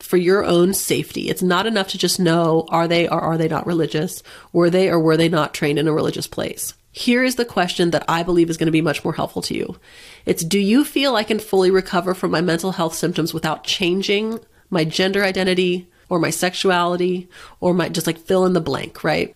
for 0.08 0.18
your 0.18 0.46
own 0.46 0.74
safety. 0.74 1.30
It's 1.30 1.44
not 1.44 1.68
enough 1.68 1.90
to 1.90 1.98
just 1.98 2.20
know 2.20 2.66
are 2.70 2.88
they 2.88 3.08
or 3.08 3.20
are 3.20 3.38
they 3.38 3.48
not 3.48 3.68
religious? 3.68 4.24
Were 4.54 4.70
they 4.70 4.90
or 4.90 5.00
were 5.00 5.18
they 5.18 5.30
not 5.30 5.54
trained 5.54 5.78
in 5.78 5.88
a 5.88 5.94
religious 5.94 6.28
place? 6.28 6.74
Here 6.92 7.24
is 7.24 7.36
the 7.36 7.46
question 7.46 7.92
that 7.92 8.06
I 8.08 8.24
believe 8.24 8.50
is 8.50 8.58
going 8.58 8.68
to 8.68 8.72
be 8.72 8.82
much 8.82 9.04
more 9.04 9.14
helpful 9.14 9.44
to 9.44 9.54
you. 9.54 9.78
It's 10.26 10.44
do 10.44 10.60
you 10.60 10.84
feel 10.84 11.16
I 11.16 11.24
can 11.24 11.40
fully 11.40 11.70
recover 11.70 12.16
from 12.16 12.32
my 12.32 12.42
mental 12.42 12.72
health 12.72 12.96
symptoms 12.96 13.34
without 13.34 13.64
changing 13.64 14.40
my 14.70 14.84
gender 14.84 15.24
identity 15.24 15.88
or 16.10 16.20
my 16.20 16.30
sexuality 16.30 17.30
or 17.60 17.74
my 17.74 17.90
just 17.90 18.08
like 18.08 18.18
fill 18.18 18.46
in 18.46 18.54
the 18.54 18.62
blank, 18.62 19.04
right? 19.04 19.36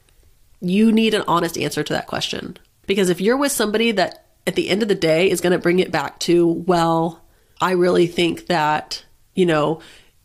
You 0.60 0.92
need 0.92 1.14
an 1.14 1.24
honest 1.28 1.58
answer 1.58 1.84
to 1.84 1.94
that 1.94 2.08
question. 2.08 2.58
Because 2.88 3.10
if 3.10 3.22
you're 3.22 3.38
with 3.38 3.52
somebody 3.52 3.92
that 3.92 4.26
at 4.48 4.56
the 4.56 4.70
end 4.70 4.82
of 4.82 4.88
the 4.88 4.96
day 4.96 5.30
is 5.30 5.42
going 5.42 5.54
to 5.54 5.60
bring 5.60 5.80
it 5.80 5.92
back 5.92 6.20
to, 6.20 6.48
well, 6.48 7.22
I 7.60 7.72
really 7.72 8.08
think 8.08 8.48
that, 8.48 9.06
you 9.36 9.46
know, 9.46 9.82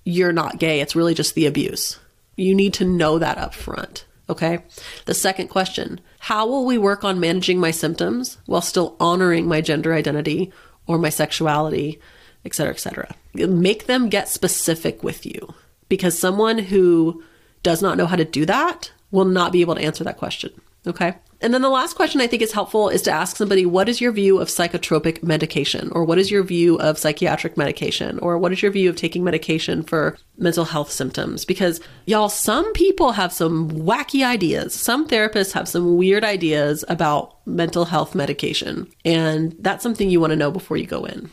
you're 0.06 0.32
not 0.32 0.58
gay. 0.58 0.80
It's 0.80 0.96
really 0.96 1.14
just 1.14 1.34
the 1.34 1.46
abuse. 1.46 1.98
You 2.36 2.54
need 2.54 2.72
to 2.74 2.84
know 2.84 3.18
that 3.18 3.38
up 3.38 3.52
front. 3.52 4.06
Okay. 4.30 4.60
The 5.04 5.14
second 5.14 5.48
question 5.48 6.00
How 6.20 6.46
will 6.46 6.64
we 6.64 6.78
work 6.78 7.04
on 7.04 7.20
managing 7.20 7.58
my 7.58 7.72
symptoms 7.72 8.38
while 8.46 8.62
still 8.62 8.96
honoring 9.00 9.46
my 9.46 9.60
gender 9.60 9.92
identity 9.92 10.52
or 10.86 10.98
my 10.98 11.10
sexuality, 11.10 12.00
et 12.44 12.54
cetera, 12.54 12.72
et 12.72 12.80
cetera? 12.80 13.14
Make 13.34 13.86
them 13.86 14.08
get 14.08 14.28
specific 14.28 15.02
with 15.02 15.26
you 15.26 15.54
because 15.88 16.18
someone 16.18 16.58
who 16.58 17.22
does 17.62 17.82
not 17.82 17.98
know 17.98 18.06
how 18.06 18.16
to 18.16 18.24
do 18.24 18.46
that 18.46 18.92
will 19.10 19.24
not 19.24 19.52
be 19.52 19.60
able 19.60 19.74
to 19.74 19.82
answer 19.82 20.04
that 20.04 20.18
question. 20.18 20.52
Okay. 20.86 21.14
And 21.40 21.52
then 21.52 21.62
the 21.62 21.68
last 21.68 21.96
question 21.96 22.20
I 22.20 22.26
think 22.26 22.42
is 22.42 22.52
helpful 22.52 22.88
is 22.88 23.02
to 23.02 23.10
ask 23.10 23.36
somebody, 23.36 23.66
what 23.66 23.88
is 23.88 24.00
your 24.00 24.12
view 24.12 24.38
of 24.38 24.48
psychotropic 24.48 25.22
medication? 25.22 25.90
Or 25.92 26.04
what 26.04 26.18
is 26.18 26.30
your 26.30 26.42
view 26.42 26.76
of 26.78 26.98
psychiatric 26.98 27.56
medication? 27.56 28.18
Or 28.20 28.38
what 28.38 28.52
is 28.52 28.62
your 28.62 28.70
view 28.70 28.88
of 28.88 28.96
taking 28.96 29.22
medication 29.22 29.82
for 29.82 30.16
mental 30.38 30.64
health 30.64 30.90
symptoms? 30.90 31.44
Because 31.44 31.80
y'all, 32.06 32.30
some 32.30 32.72
people 32.72 33.12
have 33.12 33.32
some 33.32 33.70
wacky 33.70 34.24
ideas. 34.24 34.72
Some 34.72 35.06
therapists 35.06 35.52
have 35.52 35.68
some 35.68 35.96
weird 35.96 36.24
ideas 36.24 36.84
about 36.88 37.46
mental 37.46 37.84
health 37.84 38.14
medication. 38.14 38.90
And 39.04 39.54
that's 39.58 39.82
something 39.82 40.08
you 40.08 40.20
want 40.20 40.30
to 40.30 40.36
know 40.36 40.50
before 40.50 40.78
you 40.78 40.86
go 40.86 41.04
in. 41.04 41.30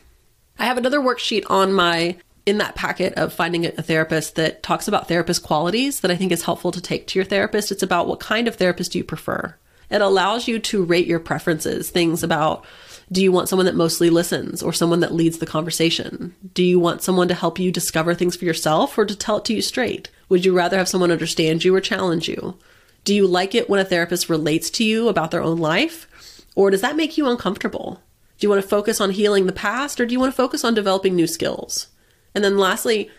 I 0.60 0.66
have 0.66 0.78
another 0.78 1.00
worksheet 1.00 1.50
on 1.50 1.74
my 1.74 2.18
in 2.46 2.58
that 2.58 2.76
packet 2.76 3.14
of 3.14 3.34
finding 3.34 3.66
a 3.66 3.72
therapist 3.72 4.36
that 4.36 4.64
talks 4.64 4.88
about 4.88 5.08
therapist 5.08 5.44
qualities 5.44 6.02
that 6.02 6.12
I 6.12 6.16
think 6.16 6.32
is 6.32 6.44
helpful 6.44 6.72
to 6.72 6.82
take 6.82 7.08
to 7.08 7.20
your 7.20 7.26
therapist. 7.26 7.72
It's 7.72 7.84
about 7.84 8.08
what 8.08 8.20
kind 8.20 8.48
of 8.48 8.56
therapist 8.56 8.92
do 8.92 8.98
you 8.98 9.04
prefer? 9.04 9.56
It 9.90 10.02
allows 10.02 10.48
you 10.48 10.60
to 10.60 10.84
rate 10.84 11.08
your 11.08 11.20
preferences, 11.20 11.90
things 11.90 12.24
about 12.24 12.66
do 13.12 13.22
you 13.22 13.32
want 13.32 13.50
someone 13.50 13.66
that 13.66 13.76
mostly 13.76 14.10
listens 14.10 14.64
or 14.64 14.74
someone 14.74 15.02
that 15.02 15.14
leads 15.14 15.38
the 15.38 15.46
conversation? 15.46 16.34
Do 16.54 16.64
you 16.64 16.80
want 16.80 17.04
someone 17.04 17.28
to 17.28 17.36
help 17.36 17.60
you 17.60 17.72
discover 17.72 18.16
things 18.16 18.36
for 18.36 18.46
yourself 18.46 18.98
or 18.98 19.06
to 19.06 19.16
tell 19.16 19.38
it 19.38 19.46
to 19.46 19.54
you 19.54 19.62
straight? 19.62 20.10
Would 20.30 20.46
you 20.46 20.56
rather 20.56 20.78
have 20.78 20.88
someone 20.88 21.12
understand 21.12 21.64
you 21.64 21.76
or 21.76 21.82
challenge 21.82 22.28
you? 22.28 22.58
Do 23.04 23.14
you 23.14 23.28
like 23.28 23.54
it 23.54 23.70
when 23.70 23.80
a 23.80 23.86
therapist 23.86 24.30
relates 24.30 24.70
to 24.72 24.84
you 24.84 25.10
about 25.10 25.32
their 25.32 25.44
own 25.44 25.60
life? 25.60 26.08
Or 26.56 26.72
does 26.72 26.82
that 26.82 26.96
make 26.96 27.18
you 27.18 27.28
uncomfortable? 27.28 28.02
Do 28.40 28.46
you 28.46 28.50
want 28.50 28.62
to 28.62 28.68
focus 28.68 29.00
on 29.00 29.12
healing 29.12 29.46
the 29.46 29.52
past 29.52 30.00
or 30.00 30.06
do 30.06 30.14
you 30.14 30.20
want 30.20 30.32
to 30.32 30.38
focus 30.38 30.64
on 30.64 30.74
developing 30.74 31.16
new 31.16 31.28
skills? 31.28 31.88
And 32.36 32.44
then 32.44 32.58
lastly, 32.58 33.10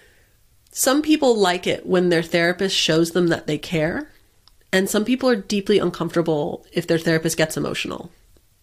some 0.71 1.03
people 1.03 1.37
like 1.37 1.67
it 1.67 1.87
when 1.87 2.09
their 2.09 2.23
therapist 2.23 2.77
shows 2.77 3.13
them 3.13 3.29
that 3.29 3.47
they 3.47 3.59
care 3.59 4.11
and 4.75 4.91
some 4.91 5.05
people 5.05 5.29
are 5.29 5.37
deeply 5.37 5.79
uncomfortable 5.79 6.67
if 6.73 6.89
their 6.89 6.99
therapist 6.99 7.37
gets 7.37 7.57
emotional. 7.57 8.11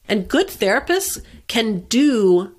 And 0.09 0.27
good 0.27 0.49
therapists 0.49 1.23
can 1.47 1.85
do 1.87 2.53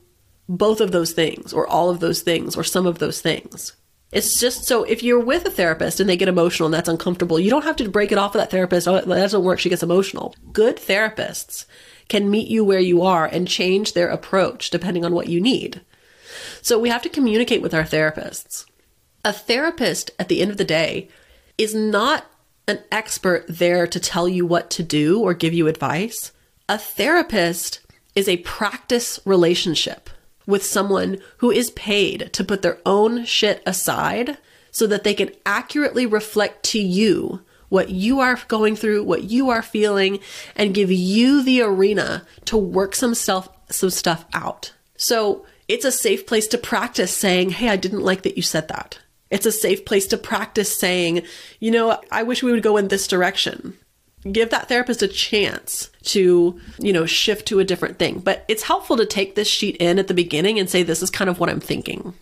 both 0.48 0.80
of 0.80 0.90
those 0.90 1.12
things, 1.12 1.52
or 1.52 1.66
all 1.66 1.90
of 1.90 2.00
those 2.00 2.22
things, 2.22 2.56
or 2.56 2.64
some 2.64 2.86
of 2.86 2.98
those 2.98 3.20
things. 3.20 3.76
It's 4.10 4.40
just 4.40 4.64
so 4.64 4.84
if 4.84 5.02
you're 5.02 5.22
with 5.22 5.44
a 5.44 5.50
therapist 5.50 6.00
and 6.00 6.08
they 6.08 6.16
get 6.16 6.28
emotional 6.28 6.66
and 6.66 6.72
that's 6.72 6.88
uncomfortable, 6.88 7.38
you 7.38 7.50
don't 7.50 7.64
have 7.64 7.76
to 7.76 7.90
break 7.90 8.10
it 8.10 8.16
off 8.16 8.34
of 8.34 8.40
that 8.40 8.50
therapist. 8.50 8.88
Oh, 8.88 8.94
that 8.94 9.06
doesn't 9.06 9.44
work. 9.44 9.58
She 9.58 9.68
gets 9.68 9.82
emotional. 9.82 10.34
Good 10.54 10.76
therapists 10.76 11.66
can 12.08 12.30
meet 12.30 12.48
you 12.48 12.64
where 12.64 12.80
you 12.80 13.02
are 13.02 13.26
and 13.26 13.46
change 13.46 13.92
their 13.92 14.08
approach 14.08 14.70
depending 14.70 15.04
on 15.04 15.12
what 15.12 15.28
you 15.28 15.42
need. 15.42 15.82
So 16.62 16.78
we 16.78 16.88
have 16.88 17.02
to 17.02 17.08
communicate 17.08 17.60
with 17.60 17.74
our 17.74 17.82
therapists. 17.82 18.64
A 19.24 19.32
therapist 19.32 20.12
at 20.18 20.28
the 20.28 20.40
end 20.40 20.50
of 20.50 20.56
the 20.56 20.64
day 20.64 21.08
is 21.58 21.74
not 21.74 22.26
an 22.66 22.78
expert 22.90 23.44
there 23.48 23.86
to 23.86 24.00
tell 24.00 24.28
you 24.28 24.46
what 24.46 24.70
to 24.70 24.82
do 24.84 25.20
or 25.20 25.34
give 25.34 25.52
you 25.52 25.66
advice. 25.66 26.32
A 26.68 26.78
therapist 26.78 27.80
is 28.14 28.28
a 28.28 28.36
practice 28.38 29.18
relationship 29.24 30.08
with 30.46 30.64
someone 30.64 31.18
who 31.38 31.50
is 31.50 31.70
paid 31.72 32.32
to 32.32 32.44
put 32.44 32.62
their 32.62 32.78
own 32.86 33.24
shit 33.24 33.60
aside 33.66 34.38
so 34.70 34.86
that 34.86 35.02
they 35.02 35.14
can 35.14 35.30
accurately 35.44 36.06
reflect 36.06 36.62
to 36.62 36.80
you 36.80 37.42
what 37.68 37.88
you 37.88 38.20
are 38.20 38.38
going 38.48 38.76
through, 38.76 39.02
what 39.02 39.24
you 39.24 39.50
are 39.50 39.62
feeling, 39.62 40.20
and 40.54 40.74
give 40.74 40.92
you 40.92 41.42
the 41.42 41.62
arena 41.62 42.24
to 42.44 42.56
work 42.56 42.94
some 42.94 43.14
stuff, 43.14 43.48
some 43.70 43.90
stuff 43.90 44.24
out. 44.32 44.72
So 44.96 45.46
it's 45.68 45.84
a 45.84 45.92
safe 45.92 46.26
place 46.26 46.46
to 46.48 46.58
practice 46.58 47.14
saying, 47.16 47.50
Hey, 47.50 47.68
I 47.68 47.76
didn't 47.76 48.02
like 48.02 48.22
that 48.22 48.36
you 48.36 48.42
said 48.42 48.68
that. 48.68 48.98
It's 49.32 49.46
a 49.46 49.52
safe 49.52 49.86
place 49.86 50.06
to 50.08 50.18
practice 50.18 50.76
saying, 50.78 51.22
you 51.58 51.70
know, 51.70 51.98
I 52.10 52.22
wish 52.22 52.42
we 52.42 52.52
would 52.52 52.62
go 52.62 52.76
in 52.76 52.88
this 52.88 53.08
direction. 53.08 53.78
Give 54.30 54.50
that 54.50 54.68
therapist 54.68 55.00
a 55.00 55.08
chance 55.08 55.90
to, 56.02 56.60
you 56.78 56.92
know, 56.92 57.06
shift 57.06 57.48
to 57.48 57.58
a 57.58 57.64
different 57.64 57.98
thing. 57.98 58.18
But 58.18 58.44
it's 58.46 58.62
helpful 58.62 58.98
to 58.98 59.06
take 59.06 59.34
this 59.34 59.48
sheet 59.48 59.76
in 59.76 59.98
at 59.98 60.06
the 60.06 60.14
beginning 60.14 60.58
and 60.58 60.68
say, 60.68 60.82
this 60.82 61.02
is 61.02 61.10
kind 61.10 61.30
of 61.30 61.40
what 61.40 61.48
I'm 61.48 61.60
thinking. 61.60 62.12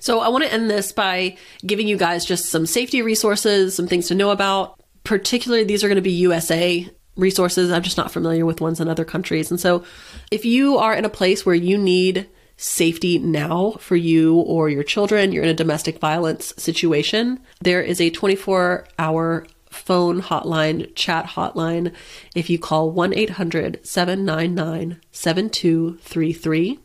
So 0.00 0.20
I 0.20 0.28
want 0.28 0.44
to 0.44 0.52
end 0.52 0.70
this 0.70 0.90
by 0.90 1.36
giving 1.66 1.86
you 1.86 1.98
guys 1.98 2.24
just 2.24 2.46
some 2.46 2.64
safety 2.64 3.02
resources, 3.02 3.74
some 3.74 3.86
things 3.86 4.08
to 4.08 4.14
know 4.14 4.30
about. 4.30 4.80
Particularly, 5.04 5.64
these 5.64 5.84
are 5.84 5.88
going 5.88 5.96
to 5.96 6.02
be 6.02 6.12
USA 6.12 6.88
resources. 7.14 7.70
I'm 7.70 7.82
just 7.82 7.98
not 7.98 8.10
familiar 8.10 8.46
with 8.46 8.62
ones 8.62 8.80
in 8.80 8.88
other 8.88 9.04
countries. 9.04 9.50
And 9.50 9.60
so 9.60 9.84
if 10.30 10.46
you 10.46 10.78
are 10.78 10.94
in 10.94 11.04
a 11.04 11.10
place 11.10 11.44
where 11.44 11.54
you 11.54 11.76
need 11.76 12.26
safety 12.56 13.18
now 13.18 13.72
for 13.80 13.96
you 13.96 14.36
or 14.36 14.68
your 14.68 14.82
children, 14.82 15.32
you're 15.32 15.44
in 15.44 15.50
a 15.50 15.54
domestic 15.54 15.98
violence 15.98 16.54
situation, 16.56 17.40
there 17.60 17.82
is 17.82 18.00
a 18.00 18.10
24 18.10 18.86
hour 18.98 19.46
phone 19.74 20.22
hotline, 20.22 20.94
chat 20.94 21.26
hotline. 21.26 21.92
If 22.34 22.48
you 22.48 22.58
call 22.58 22.90
1 22.90 23.12
800 23.14 23.86
799 23.86 24.98
7233. 25.10 26.78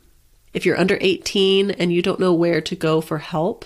If 0.52 0.66
you're 0.66 0.80
under 0.80 0.98
18 1.00 1.70
and 1.72 1.94
you 1.94 2.02
don't 2.02 2.20
know 2.20 2.34
where 2.34 2.60
to 2.62 2.76
go 2.76 3.00
for 3.02 3.20
help, 3.20 3.66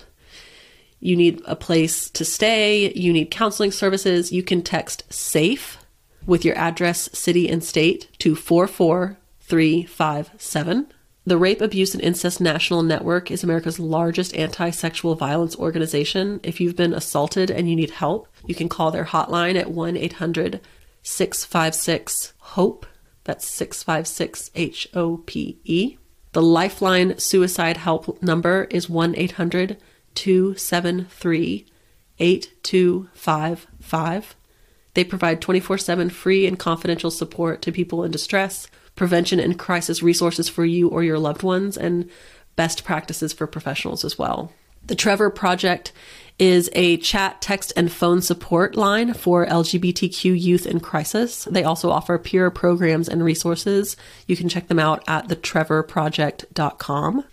you 1.00 1.16
need 1.16 1.40
a 1.46 1.56
place 1.56 2.10
to 2.10 2.24
stay, 2.24 2.92
you 2.94 3.12
need 3.12 3.30
counseling 3.30 3.72
services, 3.72 4.32
you 4.32 4.42
can 4.42 4.62
text 4.62 5.04
SAFE 5.12 5.78
with 6.26 6.44
your 6.44 6.56
address, 6.56 7.10
city, 7.12 7.48
and 7.48 7.64
state 7.64 8.08
to 8.18 8.34
44357. 8.34 10.86
The 11.26 11.38
Rape, 11.38 11.62
Abuse, 11.62 11.94
and 11.94 12.02
Incest 12.02 12.38
National 12.38 12.82
Network 12.82 13.30
is 13.30 13.42
America's 13.42 13.80
largest 13.80 14.36
anti 14.36 14.68
sexual 14.68 15.14
violence 15.14 15.56
organization. 15.56 16.38
If 16.42 16.60
you've 16.60 16.76
been 16.76 16.92
assaulted 16.92 17.50
and 17.50 17.68
you 17.68 17.76
need 17.76 17.90
help, 17.90 18.28
You 18.46 18.54
can 18.54 18.68
call 18.68 18.90
their 18.90 19.06
hotline 19.06 19.56
at 19.56 19.70
1 19.70 19.96
800 19.96 20.60
656 21.02 22.34
HOPE. 22.38 22.86
That's 23.24 23.46
656 23.46 24.50
H 24.54 24.88
O 24.94 25.22
P 25.24 25.58
E. 25.64 25.96
The 26.32 26.42
Lifeline 26.42 27.18
suicide 27.18 27.78
help 27.78 28.22
number 28.22 28.66
is 28.70 28.90
1 28.90 29.14
800 29.16 29.78
273 30.14 31.66
8255. 32.18 34.36
They 34.92 35.04
provide 35.04 35.40
24 35.40 35.78
7 35.78 36.10
free 36.10 36.46
and 36.46 36.58
confidential 36.58 37.10
support 37.10 37.62
to 37.62 37.72
people 37.72 38.04
in 38.04 38.10
distress, 38.10 38.68
prevention 38.96 39.40
and 39.40 39.58
crisis 39.58 40.02
resources 40.02 40.48
for 40.48 40.64
you 40.64 40.88
or 40.88 41.02
your 41.02 41.18
loved 41.18 41.42
ones, 41.42 41.76
and 41.76 42.08
best 42.56 42.84
practices 42.84 43.32
for 43.32 43.46
professionals 43.46 44.04
as 44.04 44.18
well. 44.18 44.52
The 44.86 44.94
Trevor 44.94 45.30
Project 45.30 45.92
is 46.38 46.68
a 46.74 46.98
chat, 46.98 47.40
text, 47.40 47.72
and 47.76 47.90
phone 47.90 48.20
support 48.20 48.76
line 48.76 49.14
for 49.14 49.46
LGBTQ 49.46 50.38
youth 50.40 50.66
in 50.66 50.80
crisis. 50.80 51.44
They 51.50 51.64
also 51.64 51.90
offer 51.90 52.18
peer 52.18 52.50
programs 52.50 53.08
and 53.08 53.24
resources. 53.24 53.96
You 54.26 54.36
can 54.36 54.48
check 54.48 54.68
them 54.68 54.78
out 54.78 55.02
at 55.06 55.28
thetrevorproject.com. 55.28 57.24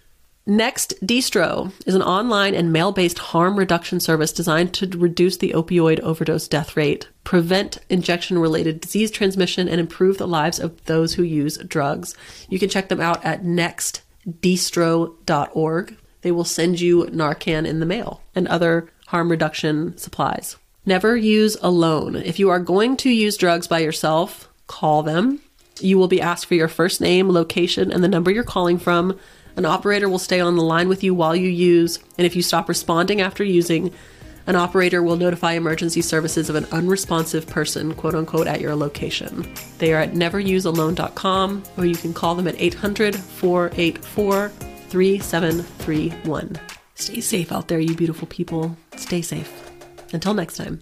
Next, 0.52 0.94
Distro 1.02 1.72
is 1.86 1.96
an 1.96 2.02
online 2.02 2.54
and 2.56 2.74
mail 2.74 2.92
based 2.92 3.20
harm 3.20 3.58
reduction 3.58 4.02
service 4.02 4.34
designed 4.34 4.74
to 4.74 4.98
reduce 4.98 5.38
the 5.38 5.54
opioid 5.54 6.02
overdose 6.02 6.50
death 6.50 6.76
rate, 6.76 7.08
prevent 7.24 7.78
injection 7.90 8.38
related 8.38 8.82
disease 8.82 9.12
transmission, 9.12 9.70
and 9.70 9.80
improve 9.80 10.18
the 10.18 10.28
lives 10.28 10.60
of 10.60 10.84
those 10.88 11.14
who 11.14 11.24
use 11.24 11.58
drugs. 11.60 12.18
You 12.50 12.60
can 12.60 12.68
check 12.68 12.90
them 12.90 13.00
out 13.00 13.24
at 13.24 13.46
nextdistro.org. 13.46 15.98
They 16.22 16.32
will 16.32 16.44
send 16.44 16.82
you 16.82 17.06
Narcan 17.06 17.66
in 17.66 17.80
the 17.80 17.86
mail 17.86 18.22
and 18.36 18.46
other 18.50 18.92
harm 19.08 19.32
reduction 19.32 19.98
supplies. 19.98 20.58
Never 20.86 21.16
use 21.16 21.56
alone. 21.62 22.18
If 22.18 22.40
you 22.40 22.50
are 22.50 22.60
going 22.60 22.98
to 22.98 23.10
use 23.10 23.38
drugs 23.38 23.70
by 23.70 23.80
yourself, 23.80 24.50
call 24.68 25.02
them. 25.02 25.40
You 25.80 25.98
will 25.98 26.10
be 26.10 26.20
asked 26.20 26.46
for 26.46 26.56
your 26.56 26.68
first 26.68 27.00
name, 27.00 27.30
location, 27.30 27.90
and 27.90 28.04
the 28.04 28.10
number 28.10 28.32
you're 28.32 28.44
calling 28.44 28.78
from. 28.78 29.18
An 29.56 29.66
operator 29.66 30.10
will 30.10 30.20
stay 30.20 30.40
on 30.40 30.56
the 30.56 30.64
line 30.64 30.88
with 30.88 31.04
you 31.04 31.14
while 31.14 31.36
you 31.36 31.50
use, 31.50 32.00
and 32.18 32.26
if 32.26 32.36
you 32.36 32.42
stop 32.42 32.70
responding 32.70 33.22
after 33.22 33.44
using, 33.44 33.94
an 34.48 34.56
operator 34.56 35.04
will 35.04 35.18
notify 35.18 35.54
emergency 35.54 36.02
services 36.02 36.50
of 36.50 36.56
an 36.56 36.66
unresponsive 36.72 37.46
person, 37.48 37.94
quote 37.94 38.16
unquote, 38.16 38.48
at 38.48 38.62
your 38.62 38.76
location. 38.76 39.48
They 39.78 39.94
are 39.94 40.02
at 40.02 40.14
neverusealone.com, 40.14 41.64
or 41.78 41.86
you 41.86 41.96
can 41.96 42.14
call 42.14 42.36
them 42.36 42.48
at 42.48 42.60
800 42.60 43.16
484 43.16 44.50
3731. 44.50 46.60
Stay 46.96 47.22
safe 47.22 47.52
out 47.52 47.68
there, 47.68 47.80
you 47.80 47.96
beautiful 47.96 48.28
people. 48.28 48.76
Stay 48.96 49.22
safe. 49.22 49.52
Until 50.14 50.34
next 50.34 50.58
time. 50.58 50.82